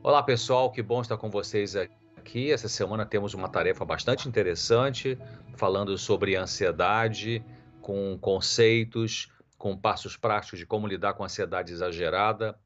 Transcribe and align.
Olá 0.00 0.22
pessoal, 0.22 0.70
que 0.70 0.80
bom 0.80 1.02
estar 1.02 1.16
com 1.16 1.28
vocês 1.28 1.74
aqui. 1.74 2.52
Essa 2.52 2.68
semana 2.68 3.04
temos 3.04 3.34
uma 3.34 3.48
tarefa 3.48 3.84
bastante 3.84 4.28
interessante, 4.28 5.18
falando 5.56 5.98
sobre 5.98 6.36
ansiedade, 6.36 7.44
com 7.82 8.16
conceitos, 8.16 9.28
com 9.58 9.76
passos 9.76 10.16
práticos 10.16 10.60
de 10.60 10.64
como 10.64 10.86
lidar 10.86 11.14
com 11.14 11.24
a 11.24 11.26
ansiedade 11.26 11.72
exagerada. 11.72 12.56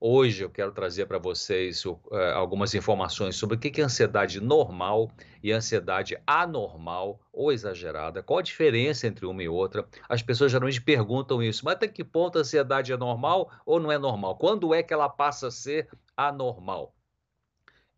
Hoje 0.00 0.44
eu 0.44 0.48
quero 0.48 0.70
trazer 0.70 1.06
para 1.06 1.18
vocês 1.18 1.84
uh, 1.84 2.00
algumas 2.36 2.72
informações 2.72 3.34
sobre 3.34 3.56
o 3.56 3.58
que 3.58 3.80
é 3.80 3.84
ansiedade 3.84 4.40
normal 4.40 5.10
e 5.42 5.50
ansiedade 5.50 6.16
anormal 6.24 7.20
ou 7.32 7.50
exagerada. 7.50 8.22
Qual 8.22 8.38
a 8.38 8.42
diferença 8.42 9.08
entre 9.08 9.26
uma 9.26 9.42
e 9.42 9.48
outra? 9.48 9.84
As 10.08 10.22
pessoas 10.22 10.52
geralmente 10.52 10.80
perguntam 10.80 11.42
isso, 11.42 11.64
mas 11.64 11.74
até 11.74 11.88
que 11.88 12.04
ponto 12.04 12.38
a 12.38 12.42
ansiedade 12.42 12.92
é 12.92 12.96
normal 12.96 13.50
ou 13.66 13.80
não 13.80 13.90
é 13.90 13.98
normal? 13.98 14.36
Quando 14.36 14.72
é 14.72 14.80
que 14.80 14.94
ela 14.94 15.08
passa 15.08 15.48
a 15.48 15.50
ser 15.50 15.88
anormal? 16.18 16.94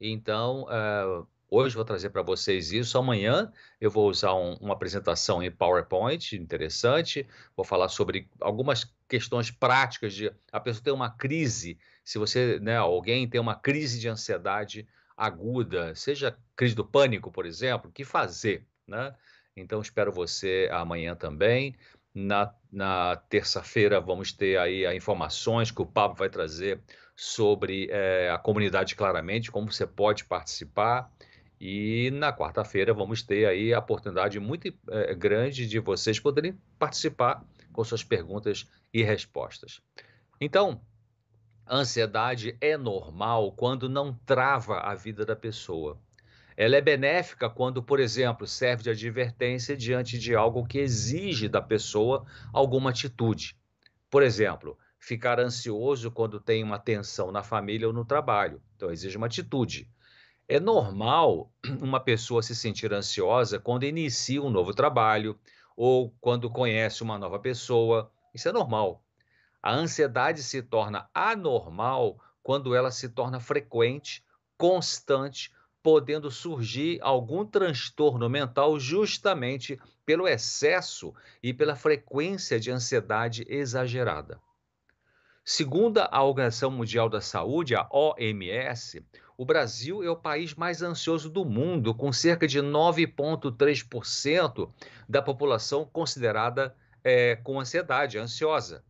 Então, 0.00 0.64
uh, 0.64 1.26
hoje 1.48 1.74
vou 1.74 1.84
trazer 1.84 2.10
para 2.10 2.22
vocês 2.22 2.72
isso. 2.72 2.96
Amanhã 2.96 3.52
eu 3.80 3.90
vou 3.90 4.08
usar 4.08 4.34
um, 4.34 4.54
uma 4.54 4.74
apresentação 4.74 5.42
em 5.42 5.50
PowerPoint 5.50 6.36
interessante. 6.36 7.26
Vou 7.56 7.64
falar 7.64 7.88
sobre 7.88 8.28
algumas 8.40 8.84
questões 9.08 9.50
práticas 9.50 10.14
de 10.14 10.32
a 10.52 10.60
pessoa 10.60 10.84
ter 10.84 10.92
uma 10.92 11.10
crise 11.10 11.78
se 12.10 12.18
você, 12.18 12.58
né, 12.60 12.76
alguém 12.76 13.28
tem 13.28 13.40
uma 13.40 13.54
crise 13.54 14.00
de 14.00 14.08
ansiedade 14.08 14.84
aguda, 15.16 15.94
seja 15.94 16.36
crise 16.56 16.74
do 16.74 16.84
pânico, 16.84 17.30
por 17.30 17.46
exemplo, 17.46 17.88
o 17.88 17.92
que 17.92 18.04
fazer, 18.04 18.66
né? 18.84 19.14
Então, 19.56 19.80
espero 19.80 20.10
você 20.10 20.68
amanhã 20.72 21.14
também. 21.14 21.76
Na, 22.12 22.52
na 22.72 23.16
terça-feira, 23.28 24.00
vamos 24.00 24.32
ter 24.32 24.58
aí 24.58 24.84
as 24.84 24.94
informações 24.94 25.70
que 25.70 25.80
o 25.80 25.86
Pablo 25.86 26.16
vai 26.16 26.28
trazer 26.28 26.80
sobre 27.14 27.88
é, 27.90 28.30
a 28.30 28.38
comunidade 28.38 28.96
claramente, 28.96 29.50
como 29.50 29.70
você 29.70 29.86
pode 29.86 30.24
participar. 30.24 31.10
E 31.60 32.10
na 32.12 32.32
quarta-feira 32.32 32.94
vamos 32.94 33.22
ter 33.22 33.46
aí 33.46 33.74
a 33.74 33.78
oportunidade 33.78 34.40
muito 34.40 34.72
é, 34.88 35.14
grande 35.14 35.68
de 35.68 35.78
vocês 35.78 36.18
poderem 36.18 36.58
participar 36.78 37.44
com 37.72 37.84
suas 37.84 38.02
perguntas 38.02 38.66
e 38.92 39.02
respostas. 39.02 39.80
Então, 40.40 40.80
a 41.66 41.76
ansiedade 41.76 42.56
é 42.60 42.76
normal 42.76 43.52
quando 43.52 43.88
não 43.88 44.14
trava 44.26 44.80
a 44.80 44.94
vida 44.94 45.24
da 45.24 45.36
pessoa. 45.36 46.00
Ela 46.62 46.76
é 46.76 46.80
benéfica 46.82 47.48
quando, 47.48 47.82
por 47.82 47.98
exemplo, 47.98 48.46
serve 48.46 48.82
de 48.82 48.90
advertência 48.90 49.74
diante 49.74 50.18
de 50.18 50.34
algo 50.34 50.66
que 50.66 50.78
exige 50.78 51.48
da 51.48 51.62
pessoa 51.62 52.26
alguma 52.52 52.90
atitude. 52.90 53.56
Por 54.10 54.22
exemplo, 54.22 54.78
ficar 54.98 55.40
ansioso 55.40 56.10
quando 56.10 56.38
tem 56.38 56.62
uma 56.62 56.78
tensão 56.78 57.32
na 57.32 57.42
família 57.42 57.86
ou 57.86 57.94
no 57.94 58.04
trabalho. 58.04 58.60
Então, 58.76 58.90
exige 58.90 59.16
uma 59.16 59.24
atitude. 59.24 59.90
É 60.46 60.60
normal 60.60 61.50
uma 61.80 61.98
pessoa 61.98 62.42
se 62.42 62.54
sentir 62.54 62.92
ansiosa 62.92 63.58
quando 63.58 63.84
inicia 63.84 64.42
um 64.42 64.50
novo 64.50 64.74
trabalho 64.74 65.40
ou 65.74 66.14
quando 66.20 66.50
conhece 66.50 67.02
uma 67.02 67.16
nova 67.16 67.38
pessoa. 67.38 68.12
Isso 68.34 68.50
é 68.50 68.52
normal. 68.52 69.02
A 69.62 69.72
ansiedade 69.72 70.42
se 70.42 70.60
torna 70.60 71.08
anormal 71.14 72.18
quando 72.42 72.74
ela 72.74 72.90
se 72.90 73.08
torna 73.08 73.40
frequente, 73.40 74.22
constante, 74.58 75.50
podendo 75.82 76.30
surgir 76.30 76.98
algum 77.02 77.44
transtorno 77.44 78.28
mental 78.28 78.78
justamente 78.78 79.80
pelo 80.04 80.28
excesso 80.28 81.14
e 81.42 81.54
pela 81.54 81.76
frequência 81.76 82.60
de 82.60 82.70
ansiedade 82.70 83.46
exagerada. 83.48 84.38
Segundo 85.44 85.98
a 85.98 86.22
Organização 86.22 86.70
Mundial 86.70 87.08
da 87.08 87.20
Saúde, 87.20 87.74
a 87.74 87.84
OMS, 87.90 89.04
o 89.36 89.44
Brasil 89.44 90.02
é 90.02 90.10
o 90.10 90.16
país 90.16 90.54
mais 90.54 90.82
ansioso 90.82 91.28
do 91.30 91.44
mundo, 91.46 91.94
com 91.94 92.12
cerca 92.12 92.46
de 92.46 92.60
9,3% 92.60 94.70
da 95.08 95.22
população 95.22 95.86
considerada 95.86 96.76
é, 97.02 97.36
com 97.36 97.58
ansiedade, 97.58 98.18
ansiosa. 98.18 98.84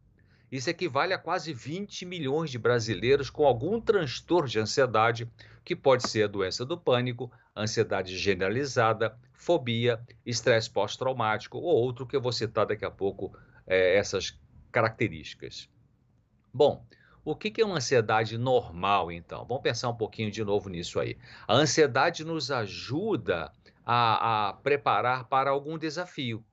Isso 0.50 0.68
equivale 0.68 1.12
a 1.12 1.18
quase 1.18 1.52
20 1.52 2.04
milhões 2.04 2.50
de 2.50 2.58
brasileiros 2.58 3.30
com 3.30 3.46
algum 3.46 3.80
transtorno 3.80 4.48
de 4.48 4.58
ansiedade, 4.58 5.30
que 5.64 5.76
pode 5.76 6.08
ser 6.08 6.24
a 6.24 6.28
doença 6.28 6.64
do 6.64 6.76
pânico, 6.76 7.30
ansiedade 7.56 8.16
generalizada, 8.18 9.16
fobia, 9.32 10.00
estresse 10.26 10.68
pós-traumático 10.68 11.58
ou 11.58 11.64
outro 11.64 12.06
que 12.06 12.16
eu 12.16 12.20
vou 12.20 12.32
citar 12.32 12.66
daqui 12.66 12.84
a 12.84 12.90
pouco 12.90 13.32
é, 13.66 13.96
essas 13.96 14.36
características. 14.72 15.68
Bom, 16.52 16.84
o 17.24 17.36
que 17.36 17.60
é 17.60 17.64
uma 17.64 17.76
ansiedade 17.76 18.36
normal, 18.36 19.12
então? 19.12 19.44
Vamos 19.44 19.62
pensar 19.62 19.88
um 19.88 19.96
pouquinho 19.96 20.30
de 20.30 20.42
novo 20.42 20.68
nisso 20.68 20.98
aí. 20.98 21.16
A 21.46 21.54
ansiedade 21.54 22.24
nos 22.24 22.50
ajuda 22.50 23.52
a, 23.84 24.48
a 24.48 24.52
preparar 24.54 25.24
para 25.24 25.50
algum 25.50 25.78
desafio. 25.78 26.44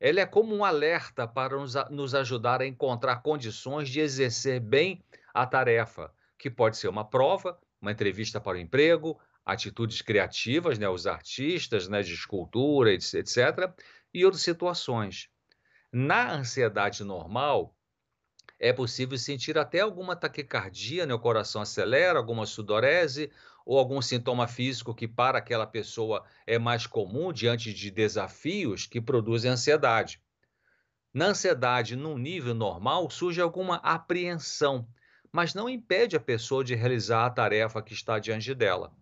Ela 0.00 0.20
é 0.20 0.26
como 0.26 0.56
um 0.56 0.64
alerta 0.64 1.28
para 1.28 1.56
nos, 1.56 1.74
nos 1.90 2.14
ajudar 2.14 2.62
a 2.62 2.66
encontrar 2.66 3.22
condições 3.22 3.88
de 3.88 4.00
exercer 4.00 4.58
bem 4.58 5.04
a 5.34 5.46
tarefa, 5.46 6.10
que 6.38 6.50
pode 6.50 6.78
ser 6.78 6.88
uma 6.88 7.04
prova, 7.04 7.58
uma 7.80 7.92
entrevista 7.92 8.40
para 8.40 8.56
o 8.56 8.60
emprego, 8.60 9.20
atitudes 9.44 10.00
criativas, 10.00 10.78
né, 10.78 10.88
os 10.88 11.06
artistas 11.06 11.86
né, 11.86 12.02
de 12.02 12.14
escultura, 12.14 12.92
etc., 12.92 13.70
e 14.12 14.24
outras 14.24 14.42
situações. 14.42 15.28
Na 15.92 16.32
ansiedade 16.32 17.04
normal, 17.04 17.76
é 18.58 18.72
possível 18.72 19.16
sentir 19.18 19.58
até 19.58 19.80
alguma 19.80 20.16
taquicardia, 20.16 21.06
né, 21.06 21.14
o 21.14 21.18
coração 21.18 21.62
acelera, 21.62 22.18
alguma 22.18 22.46
sudorese, 22.46 23.30
ou 23.64 23.78
algum 23.78 24.00
sintoma 24.00 24.46
físico 24.46 24.94
que 24.94 25.06
para 25.06 25.38
aquela 25.38 25.66
pessoa 25.66 26.24
é 26.46 26.58
mais 26.58 26.86
comum 26.86 27.32
diante 27.32 27.72
de 27.72 27.90
desafios 27.90 28.86
que 28.86 29.00
produzem 29.00 29.50
ansiedade. 29.50 30.20
Na 31.12 31.26
ansiedade, 31.26 31.96
num 31.96 32.16
nível 32.16 32.54
normal, 32.54 33.10
surge 33.10 33.40
alguma 33.40 33.76
apreensão, 33.76 34.86
mas 35.32 35.54
não 35.54 35.68
impede 35.68 36.16
a 36.16 36.20
pessoa 36.20 36.62
de 36.62 36.74
realizar 36.74 37.26
a 37.26 37.30
tarefa 37.30 37.82
que 37.82 37.92
está 37.92 38.18
diante 38.18 38.54
dela. 38.54 38.92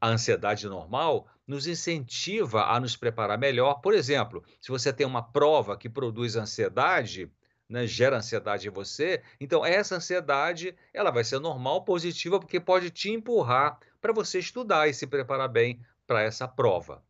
A 0.00 0.08
ansiedade 0.08 0.68
normal 0.68 1.28
nos 1.46 1.66
incentiva 1.66 2.64
a 2.66 2.78
nos 2.78 2.96
preparar 2.96 3.38
melhor. 3.38 3.80
Por 3.80 3.94
exemplo, 3.94 4.44
se 4.60 4.68
você 4.68 4.92
tem 4.92 5.06
uma 5.06 5.22
prova 5.22 5.76
que 5.76 5.88
produz 5.88 6.36
ansiedade, 6.36 7.30
né, 7.68 7.86
gera 7.86 8.16
ansiedade 8.16 8.66
em 8.66 8.70
você, 8.70 9.22
então 9.38 9.64
essa 9.64 9.96
ansiedade 9.96 10.74
ela 10.92 11.10
vai 11.10 11.22
ser 11.22 11.38
normal, 11.38 11.84
positiva, 11.84 12.40
porque 12.40 12.58
pode 12.58 12.90
te 12.90 13.10
empurrar 13.10 13.78
para 14.00 14.12
você 14.12 14.38
estudar 14.38 14.88
e 14.88 14.94
se 14.94 15.06
preparar 15.06 15.48
bem 15.48 15.80
para 16.06 16.22
essa 16.22 16.48
prova. 16.48 17.02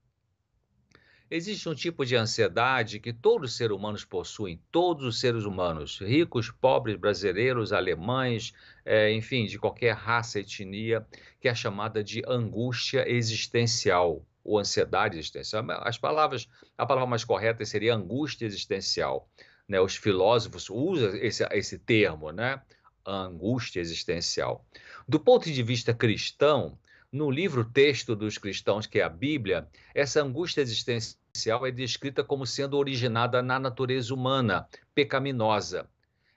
Existe 1.31 1.69
um 1.69 1.75
tipo 1.75 2.07
de 2.07 2.17
ansiedade 2.17 2.99
que 2.99 3.13
todos 3.13 3.51
os 3.51 3.57
seres 3.57 3.77
humanos 3.77 4.03
possuem, 4.03 4.59
todos 4.73 5.05
os 5.05 5.21
seres 5.21 5.45
humanos, 5.45 6.01
ricos, 6.01 6.51
pobres, 6.51 6.97
brasileiros, 6.97 7.71
alemães, 7.71 8.55
é, 8.83 9.13
enfim, 9.13 9.45
de 9.45 9.59
qualquer 9.59 9.95
raça, 9.95 10.41
etnia, 10.41 11.07
que 11.39 11.47
é 11.47 11.55
chamada 11.55 12.03
de 12.03 12.23
angústia 12.27 13.07
existencial 13.07 14.25
ou 14.43 14.59
ansiedade 14.59 15.19
existencial. 15.19 15.63
As 15.83 15.99
palavras, 15.99 16.49
a 16.79 16.87
palavra 16.87 17.11
mais 17.11 17.25
correta 17.25 17.63
seria 17.67 17.95
angústia 17.95 18.47
existencial 18.47 19.29
né, 19.69 19.81
os 19.81 19.95
filósofos 19.97 20.71
usam 20.71 21.15
esse, 21.17 21.45
esse 21.53 21.79
termo, 21.79 22.33
né, 22.33 22.61
angústia 23.07 23.81
existencial. 23.81 24.65
Do 25.07 25.21
ponto 25.21 25.51
de 25.51 25.63
vista 25.63 25.95
cristão, 25.95 26.79
no 27.13 27.31
livro 27.31 27.65
texto 27.65 28.15
dos 28.15 28.37
cristãos, 28.39 28.87
que 28.87 29.01
é 29.01 29.03
a 29.03 29.09
Bíblia, 29.09 29.69
essa 29.95 30.23
angústia 30.23 30.61
existencial 30.61 31.67
é 31.67 31.71
descrita 31.71 32.23
como 32.23 32.47
sendo 32.47 32.77
originada 32.77 33.43
na 33.43 33.59
natureza 33.59 34.13
humana, 34.13 34.69
pecaminosa. 34.95 35.89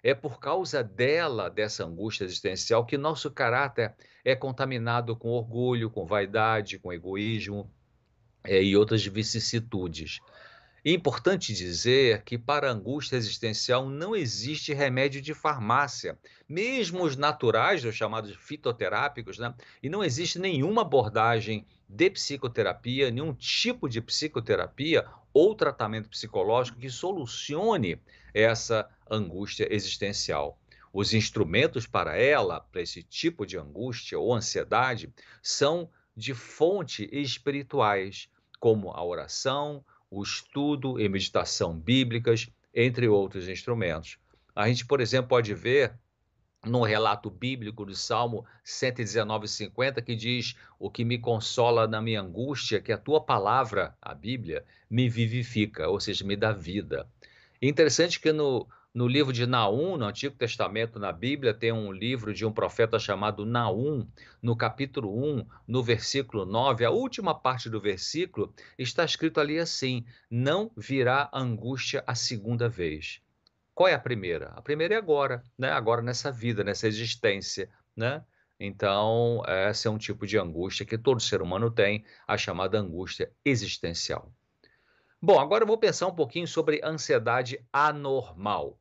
É 0.04 0.16
por 0.16 0.40
causa 0.40 0.84
dela, 0.84 1.50
dessa 1.50 1.86
angústia 1.86 2.24
existencial, 2.24 2.86
que 2.86 2.98
nosso 2.98 3.30
caráter 3.30 3.94
é 4.26 4.36
contaminado 4.36 5.16
com 5.16 5.30
orgulho, 5.30 5.90
com 5.90 6.06
vaidade, 6.06 6.80
com 6.80 6.92
egoísmo 6.92 7.70
é, 8.44 8.64
e 8.64 8.76
outras 8.76 9.06
vicissitudes. 9.06 10.20
É 10.84 10.92
importante 10.92 11.54
dizer 11.54 12.24
que 12.24 12.40
para 12.40 12.68
a 12.68 12.74
angústia 12.74 13.16
existencial 13.16 13.88
não 13.88 14.16
existe 14.16 14.74
remédio 14.74 15.22
de 15.22 15.32
farmácia, 15.32 16.18
mesmo 16.50 17.04
os 17.04 17.16
naturais, 17.16 17.86
os 17.86 17.94
chamados 17.94 18.36
fitoterápicos, 18.36 19.38
né? 19.38 19.54
e 19.84 19.88
não 19.88 20.04
existe 20.04 20.40
nenhuma 20.40 20.82
abordagem 20.82 21.68
de 21.88 22.10
psicoterapia, 22.10 23.12
nenhum 23.12 23.32
tipo 23.32 23.88
de 23.88 24.02
psicoterapia 24.02 25.06
ou 25.32 25.54
tratamento 25.54 26.10
psicológico 26.10 26.80
que 26.80 26.90
solucione 26.90 28.02
essa 28.34 28.90
angústia 29.08 29.68
existencial. 29.72 30.58
Os 30.92 31.14
instrumentos 31.14 31.86
para 31.86 32.18
ela, 32.18 32.60
para 32.60 32.82
esse 32.82 33.04
tipo 33.04 33.46
de 33.46 33.56
angústia 33.56 34.18
ou 34.18 34.34
ansiedade, 34.34 35.14
são 35.44 35.92
de 36.18 36.34
fonte 36.34 37.08
espirituais, 37.12 38.28
como 38.60 38.90
a 38.90 39.04
oração, 39.04 39.86
o 40.12 40.22
estudo 40.22 41.00
e 41.00 41.08
meditação 41.08 41.74
bíblicas, 41.74 42.50
entre 42.76 43.08
outros 43.08 43.48
instrumentos. 43.48 44.18
A 44.54 44.68
gente, 44.68 44.86
por 44.86 45.00
exemplo, 45.00 45.30
pode 45.30 45.54
ver 45.54 45.98
no 46.66 46.84
relato 46.84 47.30
bíblico 47.30 47.86
do 47.86 47.96
Salmo 47.96 48.46
119:50 48.64 50.02
que 50.02 50.16
diz: 50.16 50.56
"O 50.78 50.92
que 50.92 51.06
me 51.06 51.18
consola 51.18 51.88
na 51.88 52.02
minha 52.02 52.22
angústia, 52.22 52.82
que 52.82 52.92
a 52.92 52.98
tua 52.98 53.22
palavra, 53.22 53.96
a 54.02 54.14
Bíblia, 54.14 54.64
me 54.90 55.10
vivifica", 55.10 55.88
ou 55.88 56.00
seja, 56.00 56.26
me 56.26 56.36
dá 56.36 56.52
vida. 56.52 57.08
interessante 57.62 58.20
que 58.20 58.34
no 58.34 58.68
no 58.94 59.08
livro 59.08 59.32
de 59.32 59.46
Naum, 59.46 59.96
no 59.96 60.06
Antigo 60.06 60.36
Testamento, 60.36 61.00
na 61.00 61.14
Bíblia, 61.14 61.54
tem 61.54 61.72
um 61.72 61.94
livro 61.94 62.34
de 62.34 62.46
um 62.46 62.52
profeta 62.52 63.00
chamado 63.00 63.46
Naum, 63.46 64.06
no 64.42 64.54
capítulo 64.54 65.18
1, 65.18 65.46
no 65.66 65.82
versículo 65.82 66.46
9, 66.46 66.84
a 66.84 66.92
última 66.92 67.34
parte 67.34 67.70
do 67.70 67.80
versículo, 67.80 68.54
está 68.78 69.06
escrito 69.06 69.40
ali 69.40 69.58
assim: 69.58 70.06
Não 70.30 70.70
virá 70.76 71.30
angústia 71.34 72.04
a 72.06 72.14
segunda 72.16 72.68
vez. 72.68 73.22
Qual 73.74 73.88
é 73.88 73.94
a 73.94 74.00
primeira? 74.00 74.48
A 74.50 74.62
primeira 74.62 74.96
é 74.96 74.98
agora, 74.98 75.42
né? 75.58 75.72
Agora 75.72 76.02
nessa 76.02 76.30
vida, 76.30 76.62
nessa 76.62 76.86
existência, 76.86 77.70
né? 77.96 78.22
Então, 78.60 79.42
esse 79.70 79.88
é 79.88 79.92
um 79.92 79.98
tipo 79.98 80.28
de 80.28 80.38
angústia 80.38 80.86
que 80.86 80.98
todo 80.98 81.20
ser 81.20 81.42
humano 81.42 81.72
tem, 81.72 82.04
a 82.28 82.38
chamada 82.38 82.78
angústia 82.78 83.32
existencial. 83.44 84.32
Bom, 85.20 85.40
agora 85.40 85.64
eu 85.64 85.68
vou 85.68 85.78
pensar 85.78 86.08
um 86.08 86.14
pouquinho 86.14 86.48
sobre 86.48 86.82
ansiedade 86.84 87.66
anormal 87.72 88.81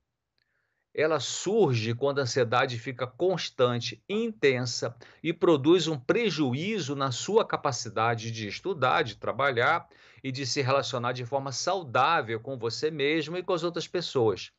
ela 0.95 1.21
surge 1.21 1.95
quando 1.95 2.19
a 2.19 2.23
ansiedade 2.23 2.79
fica 2.79 3.07
constante, 3.07 4.03
intensa 4.09 4.95
e 5.23 5.33
produz 5.33 5.87
um 5.87 5.99
prejuízo 5.99 6.97
na 6.97 7.13
sua 7.13 7.45
capacidade 7.45 8.31
de 8.31 8.49
estudar, 8.49 9.03
de 9.03 9.17
trabalhar 9.17 9.89
e 10.23 10.33
de 10.33 10.45
se 10.45 10.61
relacionar 10.61 11.13
de 11.13 11.25
forma 11.25 11.53
saudável 11.53 12.41
com 12.41 12.59
você 12.59 12.91
mesmo 12.91 13.37
e 13.37 13.43
com 13.43 13.53
as 13.53 13.63
outras 13.63 13.87
pessoas. 13.87 14.53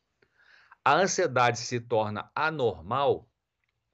A 0.84 0.94
ansiedade 0.94 1.58
se 1.58 1.78
torna 1.78 2.30
anormal 2.34 3.28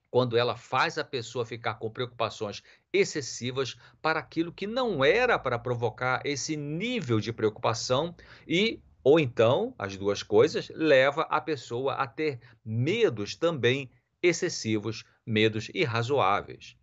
quando 0.09 0.35
ela 0.35 0.57
faz 0.57 0.97
a 0.97 1.03
pessoa 1.03 1.45
ficar 1.45 1.75
com 1.75 1.91
preocupações 1.91 2.63
excessivas 2.91 3.77
para 4.01 4.19
aquilo 4.19 4.51
que 4.51 4.65
não 4.65 5.03
era 5.05 5.37
para 5.37 5.59
provocar 5.59 6.21
esse 6.25 6.57
nível 6.57 7.19
de 7.19 7.31
preocupação 7.31 8.15
e 8.47 8.81
ou 9.09 9.19
então, 9.19 9.73
as 9.75 9.97
duas 9.97 10.21
coisas, 10.21 10.69
leva 10.69 11.23
a 11.31 11.41
pessoa 11.41 11.95
a 11.95 12.05
ter 12.05 12.39
medos 12.63 13.35
também 13.35 13.89
excessivos, 14.21 15.03
medos 15.25 15.67
irrazoáveis. 15.73 16.77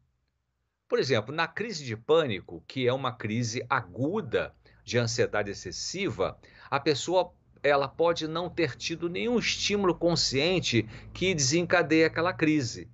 Por 0.88 0.98
exemplo, 0.98 1.32
na 1.32 1.46
crise 1.46 1.84
de 1.84 1.96
pânico, 1.96 2.64
que 2.66 2.84
é 2.84 2.92
uma 2.92 3.12
crise 3.12 3.64
aguda 3.70 4.52
de 4.82 4.98
ansiedade 4.98 5.52
excessiva, 5.52 6.36
a 6.68 6.80
pessoa 6.80 7.32
ela 7.62 7.86
pode 7.86 8.26
não 8.26 8.50
ter 8.50 8.74
tido 8.74 9.08
nenhum 9.08 9.38
estímulo 9.38 9.94
consciente 9.94 10.82
que 11.14 11.32
desencadeie 11.32 12.06
aquela 12.06 12.32
crise. 12.32 12.90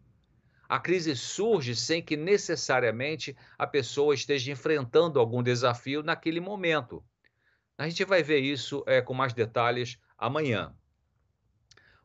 A 0.68 0.78
crise 0.78 1.16
surge 1.16 1.74
sem 1.74 2.02
que 2.02 2.18
necessariamente 2.18 3.34
a 3.56 3.66
pessoa 3.66 4.14
esteja 4.14 4.52
enfrentando 4.52 5.18
algum 5.18 5.42
desafio 5.42 6.02
naquele 6.02 6.38
momento. 6.38 7.02
A 7.82 7.88
gente 7.88 8.04
vai 8.04 8.22
ver 8.22 8.38
isso 8.38 8.84
é, 8.86 9.02
com 9.02 9.12
mais 9.12 9.32
detalhes 9.32 9.98
amanhã. 10.16 10.72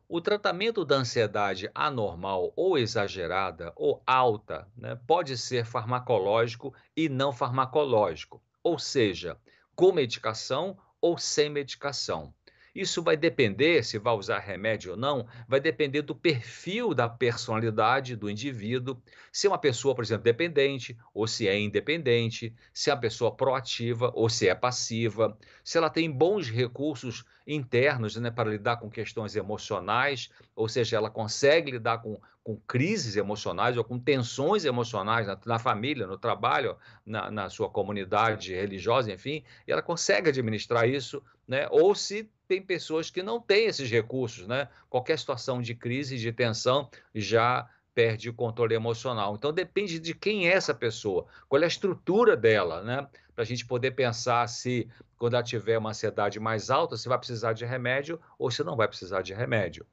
O 0.08 0.20
tratamento 0.20 0.84
da 0.84 0.96
ansiedade 0.96 1.70
anormal 1.72 2.52
ou 2.56 2.76
exagerada 2.76 3.72
ou 3.76 4.02
alta 4.04 4.66
né, 4.76 4.98
pode 5.06 5.38
ser 5.38 5.64
farmacológico 5.64 6.74
e 6.96 7.08
não 7.08 7.32
farmacológico, 7.32 8.42
ou 8.60 8.76
seja, 8.76 9.38
com 9.76 9.92
medicação 9.92 10.76
ou 11.00 11.16
sem 11.16 11.48
medicação. 11.48 12.34
Isso 12.78 13.02
vai 13.02 13.16
depender, 13.16 13.84
se 13.84 13.98
vai 13.98 14.14
usar 14.14 14.38
remédio 14.38 14.92
ou 14.92 14.96
não, 14.96 15.26
vai 15.48 15.58
depender 15.58 16.02
do 16.02 16.14
perfil 16.14 16.94
da 16.94 17.08
personalidade 17.08 18.14
do 18.14 18.30
indivíduo, 18.30 19.02
se 19.32 19.48
é 19.48 19.50
uma 19.50 19.58
pessoa, 19.58 19.96
por 19.96 20.04
exemplo, 20.04 20.22
dependente 20.22 20.96
ou 21.12 21.26
se 21.26 21.48
é 21.48 21.58
independente, 21.58 22.54
se 22.72 22.88
é 22.88 22.94
uma 22.94 23.00
pessoa 23.00 23.34
proativa 23.34 24.12
ou 24.14 24.28
se 24.28 24.48
é 24.48 24.54
passiva, 24.54 25.36
se 25.64 25.76
ela 25.76 25.90
tem 25.90 26.08
bons 26.08 26.48
recursos 26.48 27.24
internos 27.48 28.14
né, 28.16 28.30
para 28.30 28.50
lidar 28.50 28.76
com 28.76 28.90
questões 28.90 29.34
emocionais, 29.34 30.28
ou 30.54 30.68
seja, 30.68 30.98
ela 30.98 31.08
consegue 31.08 31.70
lidar 31.70 31.98
com, 31.98 32.20
com 32.44 32.56
crises 32.66 33.16
emocionais 33.16 33.78
ou 33.78 33.82
com 33.82 33.98
tensões 33.98 34.66
emocionais 34.66 35.26
na, 35.26 35.38
na 35.46 35.58
família, 35.58 36.06
no 36.06 36.18
trabalho, 36.18 36.76
na, 37.06 37.30
na, 37.30 37.48
sua 37.48 37.70
comunidade 37.70 38.54
religiosa, 38.54 39.10
enfim, 39.10 39.42
e 39.66 39.72
ela 39.72 39.80
consegue 39.80 40.28
administrar 40.28 40.86
isso, 40.86 41.22
né? 41.46 41.66
ou 41.70 41.94
se 41.94 42.30
tem 42.46 42.60
pessoas 42.60 43.10
que 43.10 43.22
não 43.22 43.40
têm 43.40 43.66
esses 43.66 43.90
recursos, 43.90 44.46
né? 44.46 44.68
qualquer 44.90 45.18
situação 45.18 45.62
de 45.62 45.74
crise, 45.74 46.18
de 46.18 46.32
tensão, 46.32 46.90
já 47.14 47.66
perde 47.98 48.30
o 48.30 48.32
controle 48.32 48.76
emocional. 48.76 49.34
Então 49.34 49.52
depende 49.52 49.98
de 49.98 50.14
quem 50.14 50.46
é 50.46 50.52
essa 50.52 50.72
pessoa, 50.72 51.26
qual 51.48 51.60
é 51.60 51.64
a 51.64 51.66
estrutura 51.66 52.36
dela, 52.36 52.80
né? 52.80 53.08
Para 53.34 53.42
a 53.42 53.44
gente 53.44 53.66
poder 53.66 53.90
pensar 53.90 54.48
se, 54.48 54.88
quando 55.16 55.34
ela 55.34 55.42
tiver 55.42 55.76
uma 55.76 55.90
ansiedade 55.90 56.38
mais 56.38 56.70
alta, 56.70 56.96
se 56.96 57.08
vai 57.08 57.18
precisar 57.18 57.54
de 57.54 57.64
remédio 57.64 58.20
ou 58.38 58.52
se 58.52 58.62
não 58.62 58.76
vai 58.76 58.86
precisar 58.86 59.20
de 59.22 59.34
remédio. 59.34 59.84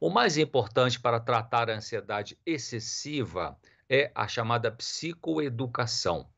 O 0.00 0.10
mais 0.10 0.36
importante 0.36 0.98
para 0.98 1.20
tratar 1.20 1.70
a 1.70 1.76
ansiedade 1.76 2.36
excessiva 2.44 3.56
é 3.88 4.10
a 4.12 4.26
chamada 4.26 4.68
psicoeducação, 4.68 6.28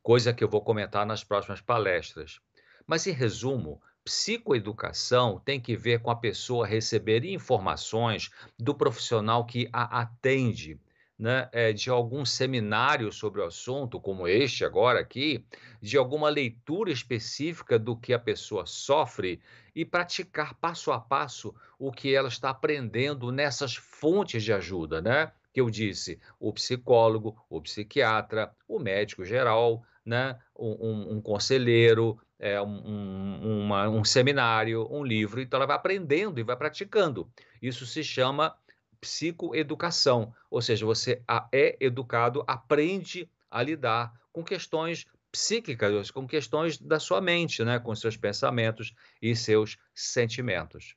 coisa 0.00 0.32
que 0.32 0.44
eu 0.44 0.48
vou 0.48 0.62
comentar 0.62 1.04
nas 1.04 1.24
próximas 1.24 1.60
palestras. 1.60 2.38
Mas, 2.86 3.08
em 3.08 3.12
resumo, 3.12 3.82
Psicoeducação 4.08 5.38
tem 5.44 5.60
que 5.60 5.76
ver 5.76 6.00
com 6.00 6.10
a 6.10 6.16
pessoa 6.16 6.66
receber 6.66 7.26
informações 7.26 8.30
do 8.58 8.74
profissional 8.74 9.44
que 9.44 9.68
a 9.70 10.00
atende, 10.00 10.80
né, 11.18 11.46
é, 11.52 11.74
de 11.74 11.90
algum 11.90 12.24
seminário 12.24 13.12
sobre 13.12 13.42
o 13.42 13.44
assunto, 13.44 14.00
como 14.00 14.26
este 14.26 14.64
agora 14.64 14.98
aqui, 14.98 15.44
de 15.78 15.98
alguma 15.98 16.30
leitura 16.30 16.90
específica 16.90 17.78
do 17.78 17.94
que 17.94 18.14
a 18.14 18.18
pessoa 18.18 18.64
sofre 18.64 19.42
e 19.74 19.84
praticar 19.84 20.54
passo 20.54 20.90
a 20.90 20.98
passo 20.98 21.54
o 21.78 21.92
que 21.92 22.14
ela 22.14 22.28
está 22.28 22.48
aprendendo 22.48 23.30
nessas 23.30 23.76
fontes 23.76 24.42
de 24.42 24.54
ajuda, 24.54 25.02
né? 25.02 25.30
Que 25.52 25.60
eu 25.60 25.68
disse, 25.68 26.18
o 26.40 26.50
psicólogo, 26.50 27.36
o 27.50 27.60
psiquiatra, 27.60 28.56
o 28.66 28.78
médico 28.78 29.22
geral, 29.22 29.84
né? 30.02 30.38
um, 30.58 30.70
um, 30.80 31.16
um 31.16 31.20
conselheiro, 31.20 32.18
é, 32.38 32.60
um, 32.60 33.62
uma, 33.64 33.88
um 33.88 34.04
seminário, 34.04 34.86
um 34.90 35.04
livro, 35.04 35.40
então 35.40 35.58
ela 35.58 35.66
vai 35.66 35.76
aprendendo 35.76 36.38
e 36.38 36.42
vai 36.42 36.56
praticando. 36.56 37.30
Isso 37.60 37.84
se 37.86 38.04
chama 38.04 38.56
psicoeducação, 39.00 40.34
ou 40.50 40.60
seja, 40.60 40.84
você 40.84 41.22
é 41.52 41.76
educado, 41.80 42.44
aprende 42.46 43.28
a 43.50 43.62
lidar 43.62 44.12
com 44.32 44.42
questões 44.44 45.06
psíquicas, 45.30 46.10
com 46.10 46.26
questões 46.26 46.78
da 46.78 46.98
sua 46.98 47.20
mente, 47.20 47.62
né, 47.64 47.78
com 47.78 47.94
seus 47.94 48.16
pensamentos 48.16 48.94
e 49.20 49.36
seus 49.36 49.76
sentimentos. 49.94 50.94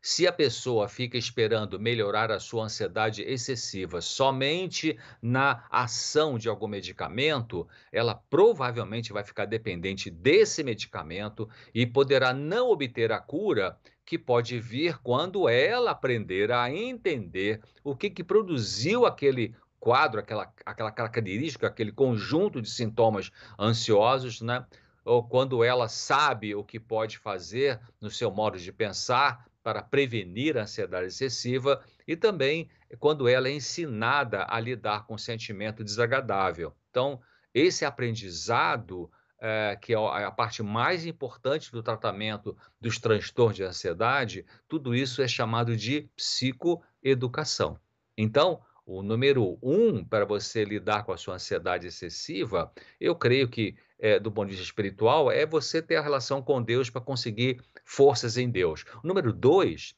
Se 0.00 0.28
a 0.28 0.32
pessoa 0.32 0.88
fica 0.88 1.18
esperando 1.18 1.78
melhorar 1.78 2.30
a 2.30 2.38
sua 2.38 2.64
ansiedade 2.64 3.22
excessiva 3.22 4.00
somente 4.00 4.96
na 5.20 5.66
ação 5.70 6.38
de 6.38 6.48
algum 6.48 6.68
medicamento, 6.68 7.66
ela 7.90 8.14
provavelmente 8.14 9.12
vai 9.12 9.24
ficar 9.24 9.44
dependente 9.44 10.08
desse 10.08 10.62
medicamento 10.62 11.48
e 11.74 11.84
poderá 11.84 12.32
não 12.32 12.70
obter 12.70 13.10
a 13.10 13.18
cura 13.18 13.76
que 14.04 14.16
pode 14.16 14.58
vir 14.60 14.98
quando 14.98 15.48
ela 15.48 15.90
aprender 15.90 16.52
a 16.52 16.72
entender 16.72 17.60
o 17.82 17.96
que, 17.96 18.08
que 18.08 18.22
produziu 18.22 19.04
aquele 19.04 19.54
quadro, 19.80 20.20
aquela, 20.20 20.52
aquela 20.64 20.92
característica, 20.92 21.66
aquele 21.66 21.92
conjunto 21.92 22.62
de 22.62 22.70
sintomas 22.70 23.30
ansiosos, 23.58 24.40
né? 24.40 24.64
Ou 25.04 25.22
quando 25.22 25.64
ela 25.64 25.88
sabe 25.88 26.54
o 26.54 26.62
que 26.62 26.78
pode 26.78 27.18
fazer 27.18 27.80
no 28.00 28.10
seu 28.10 28.30
modo 28.30 28.58
de 28.58 28.72
pensar 28.72 29.47
para 29.68 29.82
prevenir 29.82 30.56
a 30.56 30.62
ansiedade 30.62 31.08
excessiva 31.08 31.84
e 32.06 32.16
também 32.16 32.70
quando 32.98 33.28
ela 33.28 33.48
é 33.48 33.52
ensinada 33.52 34.46
a 34.48 34.58
lidar 34.58 35.06
com 35.06 35.18
sentimento 35.18 35.84
desagradável. 35.84 36.72
Então, 36.88 37.20
esse 37.52 37.84
aprendizado, 37.84 39.10
é, 39.38 39.78
que 39.78 39.92
é, 39.92 39.98
é 39.98 40.24
a 40.24 40.30
parte 40.30 40.62
mais 40.62 41.04
importante 41.04 41.70
do 41.70 41.82
tratamento 41.82 42.56
dos 42.80 42.98
transtornos 42.98 43.56
de 43.56 43.62
ansiedade, 43.62 44.46
tudo 44.66 44.94
isso 44.94 45.20
é 45.20 45.28
chamado 45.28 45.76
de 45.76 46.08
psicoeducação. 46.16 47.78
Então, 48.16 48.62
o 48.86 49.02
número 49.02 49.58
um 49.62 50.02
para 50.02 50.24
você 50.24 50.64
lidar 50.64 51.02
com 51.04 51.12
a 51.12 51.18
sua 51.18 51.34
ansiedade 51.34 51.88
excessiva, 51.88 52.72
eu 52.98 53.14
creio 53.14 53.46
que, 53.50 53.76
é, 53.98 54.18
do 54.18 54.30
ponto 54.30 54.48
de 54.48 54.54
vista 54.54 54.64
espiritual, 54.64 55.30
é 55.30 55.44
você 55.44 55.82
ter 55.82 55.96
a 55.96 56.02
relação 56.02 56.42
com 56.42 56.62
Deus 56.62 56.88
para 56.90 57.00
conseguir 57.00 57.60
forças 57.84 58.36
em 58.36 58.48
Deus. 58.50 58.84
O 59.02 59.06
número 59.06 59.32
dois 59.32 59.94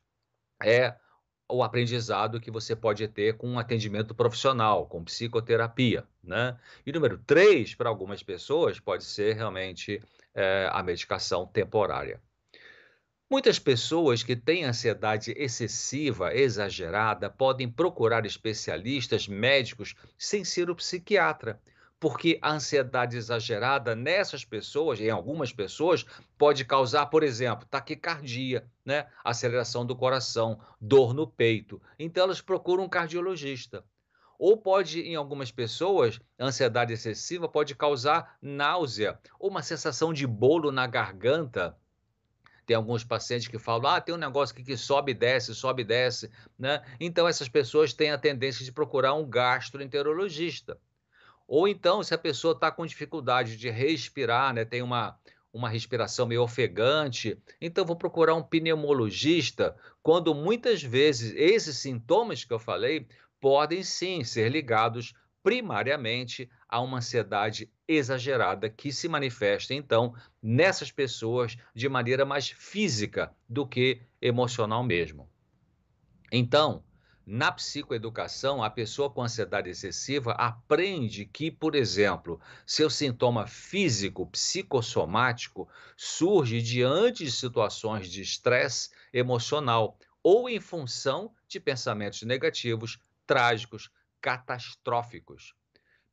é 0.62 0.96
o 1.48 1.62
aprendizado 1.62 2.40
que 2.40 2.50
você 2.50 2.76
pode 2.76 3.06
ter 3.08 3.36
com 3.36 3.48
um 3.48 3.58
atendimento 3.58 4.14
profissional, 4.14 4.86
com 4.86 5.04
psicoterapia, 5.04 6.04
né? 6.22 6.56
E 6.86 6.92
número 6.92 7.18
três, 7.18 7.74
para 7.74 7.88
algumas 7.88 8.22
pessoas, 8.22 8.78
pode 8.78 9.04
ser 9.04 9.34
realmente 9.34 10.00
é, 10.34 10.68
a 10.70 10.82
medicação 10.82 11.46
temporária. 11.46 12.20
Muitas 13.28 13.60
pessoas 13.60 14.24
que 14.24 14.34
têm 14.34 14.64
ansiedade 14.64 15.32
excessiva, 15.36 16.34
exagerada, 16.34 17.30
podem 17.30 17.70
procurar 17.70 18.26
especialistas 18.26 19.28
médicos 19.28 19.94
sem 20.18 20.44
ser 20.44 20.68
o 20.68 20.74
psiquiatra, 20.74 21.60
porque 22.00 22.38
a 22.40 22.52
ansiedade 22.52 23.18
exagerada 23.18 23.94
nessas 23.94 24.42
pessoas, 24.42 24.98
em 24.98 25.10
algumas 25.10 25.52
pessoas, 25.52 26.06
pode 26.38 26.64
causar, 26.64 27.06
por 27.06 27.22
exemplo, 27.22 27.68
taquicardia, 27.70 28.66
né? 28.82 29.06
aceleração 29.22 29.84
do 29.84 29.94
coração, 29.94 30.58
dor 30.80 31.12
no 31.12 31.26
peito. 31.26 31.80
Então 31.98 32.24
elas 32.24 32.40
procuram 32.40 32.84
um 32.84 32.88
cardiologista. 32.88 33.84
Ou 34.38 34.56
pode, 34.56 35.02
em 35.02 35.14
algumas 35.14 35.52
pessoas, 35.52 36.18
a 36.38 36.46
ansiedade 36.46 36.94
excessiva 36.94 37.46
pode 37.46 37.74
causar 37.74 38.38
náusea, 38.40 39.20
ou 39.38 39.50
uma 39.50 39.62
sensação 39.62 40.14
de 40.14 40.26
bolo 40.26 40.72
na 40.72 40.86
garganta, 40.86 41.76
tem 42.64 42.74
alguns 42.74 43.04
pacientes 43.04 43.48
que 43.48 43.58
falam, 43.58 43.90
ah, 43.90 44.00
tem 44.00 44.14
um 44.14 44.18
negócio 44.18 44.54
aqui 44.54 44.64
que 44.64 44.76
sobe 44.76 45.12
e 45.12 45.14
desce, 45.14 45.54
sobe 45.54 45.82
e 45.82 45.84
desce, 45.84 46.30
né? 46.58 46.80
Então, 46.98 47.26
essas 47.28 47.48
pessoas 47.48 47.92
têm 47.92 48.12
a 48.12 48.18
tendência 48.18 48.64
de 48.64 48.72
procurar 48.72 49.12
um 49.12 49.28
gastroenterologista. 49.28 50.78
Ou 51.50 51.66
então, 51.66 52.00
se 52.00 52.14
a 52.14 52.18
pessoa 52.18 52.54
está 52.54 52.70
com 52.70 52.86
dificuldade 52.86 53.56
de 53.56 53.68
respirar, 53.68 54.54
né? 54.54 54.64
Tem 54.64 54.82
uma, 54.82 55.18
uma 55.52 55.68
respiração 55.68 56.24
meio 56.24 56.44
ofegante, 56.44 57.36
então 57.60 57.84
vou 57.84 57.96
procurar 57.96 58.36
um 58.36 58.42
pneumologista, 58.42 59.76
quando 60.00 60.32
muitas 60.32 60.80
vezes 60.80 61.34
esses 61.34 61.76
sintomas 61.76 62.44
que 62.44 62.52
eu 62.52 62.60
falei 62.60 63.04
podem 63.40 63.82
sim 63.82 64.22
ser 64.22 64.48
ligados 64.48 65.12
primariamente 65.42 66.48
a 66.68 66.80
uma 66.80 66.98
ansiedade 66.98 67.68
exagerada 67.88 68.70
que 68.70 68.92
se 68.92 69.08
manifesta, 69.08 69.74
então, 69.74 70.14
nessas 70.40 70.92
pessoas 70.92 71.56
de 71.74 71.88
maneira 71.88 72.24
mais 72.24 72.48
física 72.48 73.34
do 73.48 73.66
que 73.66 74.02
emocional 74.22 74.84
mesmo. 74.84 75.28
Então, 76.30 76.84
na 77.26 77.52
psicoeducação, 77.52 78.62
a 78.62 78.70
pessoa 78.70 79.10
com 79.10 79.22
ansiedade 79.22 79.70
excessiva 79.70 80.32
aprende 80.32 81.24
que, 81.24 81.50
por 81.50 81.74
exemplo, 81.74 82.40
seu 82.66 82.90
sintoma 82.90 83.46
físico, 83.46 84.26
psicossomático, 84.26 85.68
surge 85.96 86.60
diante 86.60 87.24
de 87.24 87.30
situações 87.30 88.08
de 88.10 88.22
estresse 88.22 88.90
emocional 89.12 89.96
ou 90.22 90.48
em 90.48 90.60
função 90.60 91.32
de 91.46 91.60
pensamentos 91.60 92.22
negativos, 92.22 92.98
trágicos, 93.26 93.90
catastróficos. 94.20 95.54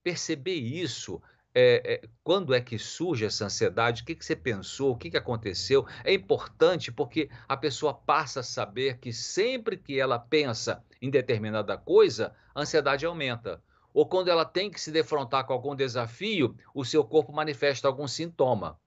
Perceber 0.04 0.56
isso 0.56 1.22
é, 1.60 1.82
é, 1.96 2.02
quando 2.24 2.54
é 2.54 2.62
que 2.62 2.78
surge 2.78 3.26
essa 3.26 3.46
ansiedade, 3.46 4.04
o 4.04 4.06
que, 4.06 4.14
que 4.14 4.24
você 4.24 4.36
pensou, 4.36 4.92
o 4.92 4.96
que, 4.96 5.10
que 5.10 5.18
aconteceu, 5.18 5.88
é 6.04 6.14
importante 6.14 6.92
porque 6.92 7.30
a 7.48 7.58
pessoa 7.58 7.96
passa 7.96 8.42
a 8.42 8.44
saber 8.44 9.00
que 9.00 9.12
sempre 9.12 9.76
que 9.76 10.00
ela 10.00 10.20
pensa 10.20 10.84
em 11.02 11.10
determinada 11.10 11.78
coisa, 11.78 12.36
a 12.54 12.62
ansiedade 12.62 13.06
aumenta. 13.06 13.62
Ou 13.94 14.06
quando 14.06 14.30
ela 14.30 14.46
tem 14.46 14.70
que 14.70 14.80
se 14.80 14.92
defrontar 14.92 15.46
com 15.46 15.54
algum 15.54 15.76
desafio, 15.76 16.56
o 16.74 16.86
seu 16.86 17.04
corpo 17.04 17.34
manifesta 17.34 17.88
algum 17.88 18.08
sintoma. 18.08 18.80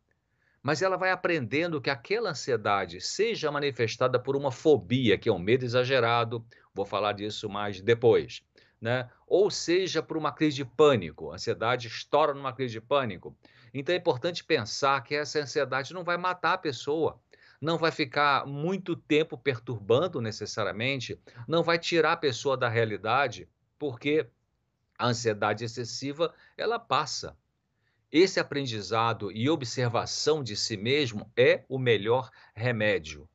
Mas 0.63 0.83
ela 0.83 0.97
vai 0.97 1.11
aprendendo 1.11 1.81
que 1.81 1.91
aquela 1.91 2.31
ansiedade 2.31 3.01
seja 3.01 3.51
manifestada 3.51 4.19
por 4.19 4.37
uma 4.37 4.53
fobia, 4.53 5.17
que 5.17 5.29
é 5.29 5.33
um 5.33 5.39
medo 5.39 5.65
exagerado, 5.65 6.45
vou 6.75 6.85
falar 6.85 7.13
disso 7.13 7.49
mais 7.49 7.81
depois 7.81 8.43
né? 8.81 9.09
ou 9.27 9.51
seja 9.51 10.03
por 10.03 10.17
uma 10.17 10.33
crise 10.33 10.57
de 10.57 10.65
pânico. 10.65 11.31
A 11.31 11.35
ansiedade 11.35 11.89
estoura 11.89 12.33
numa 12.33 12.53
crise 12.53 12.73
de 12.73 12.81
pânico. 12.81 13.37
Então 13.75 13.95
é 13.95 13.99
importante 13.99 14.43
pensar 14.43 15.03
que 15.05 15.15
essa 15.15 15.39
ansiedade 15.39 15.93
não 15.93 16.03
vai 16.03 16.17
matar 16.17 16.55
a 16.55 16.59
pessoa, 16.59 17.21
não 17.61 17.77
vai 17.77 17.91
ficar 17.91 18.47
muito 18.47 18.97
tempo 18.97 19.37
perturbando 19.37 20.21
necessariamente, 20.21 21.21
não 21.47 21.63
vai 21.63 21.79
tirar 21.79 22.13
a 22.13 22.17
pessoa 22.17 22.57
da 22.57 22.69
realidade, 22.69 23.49
porque 23.79 24.27
a 24.99 25.09
ansiedade 25.09 25.65
excessiva 25.65 26.35
ela 26.57 26.79
passa. 26.79 27.37
Esse 28.11 28.41
aprendizado 28.41 29.31
e 29.31 29.49
observação 29.49 30.43
de 30.43 30.57
si 30.57 30.77
mesmo 30.77 31.31
é 31.37 31.65
o 31.69 31.79
melhor 31.79 32.31
remédio. 32.55 33.29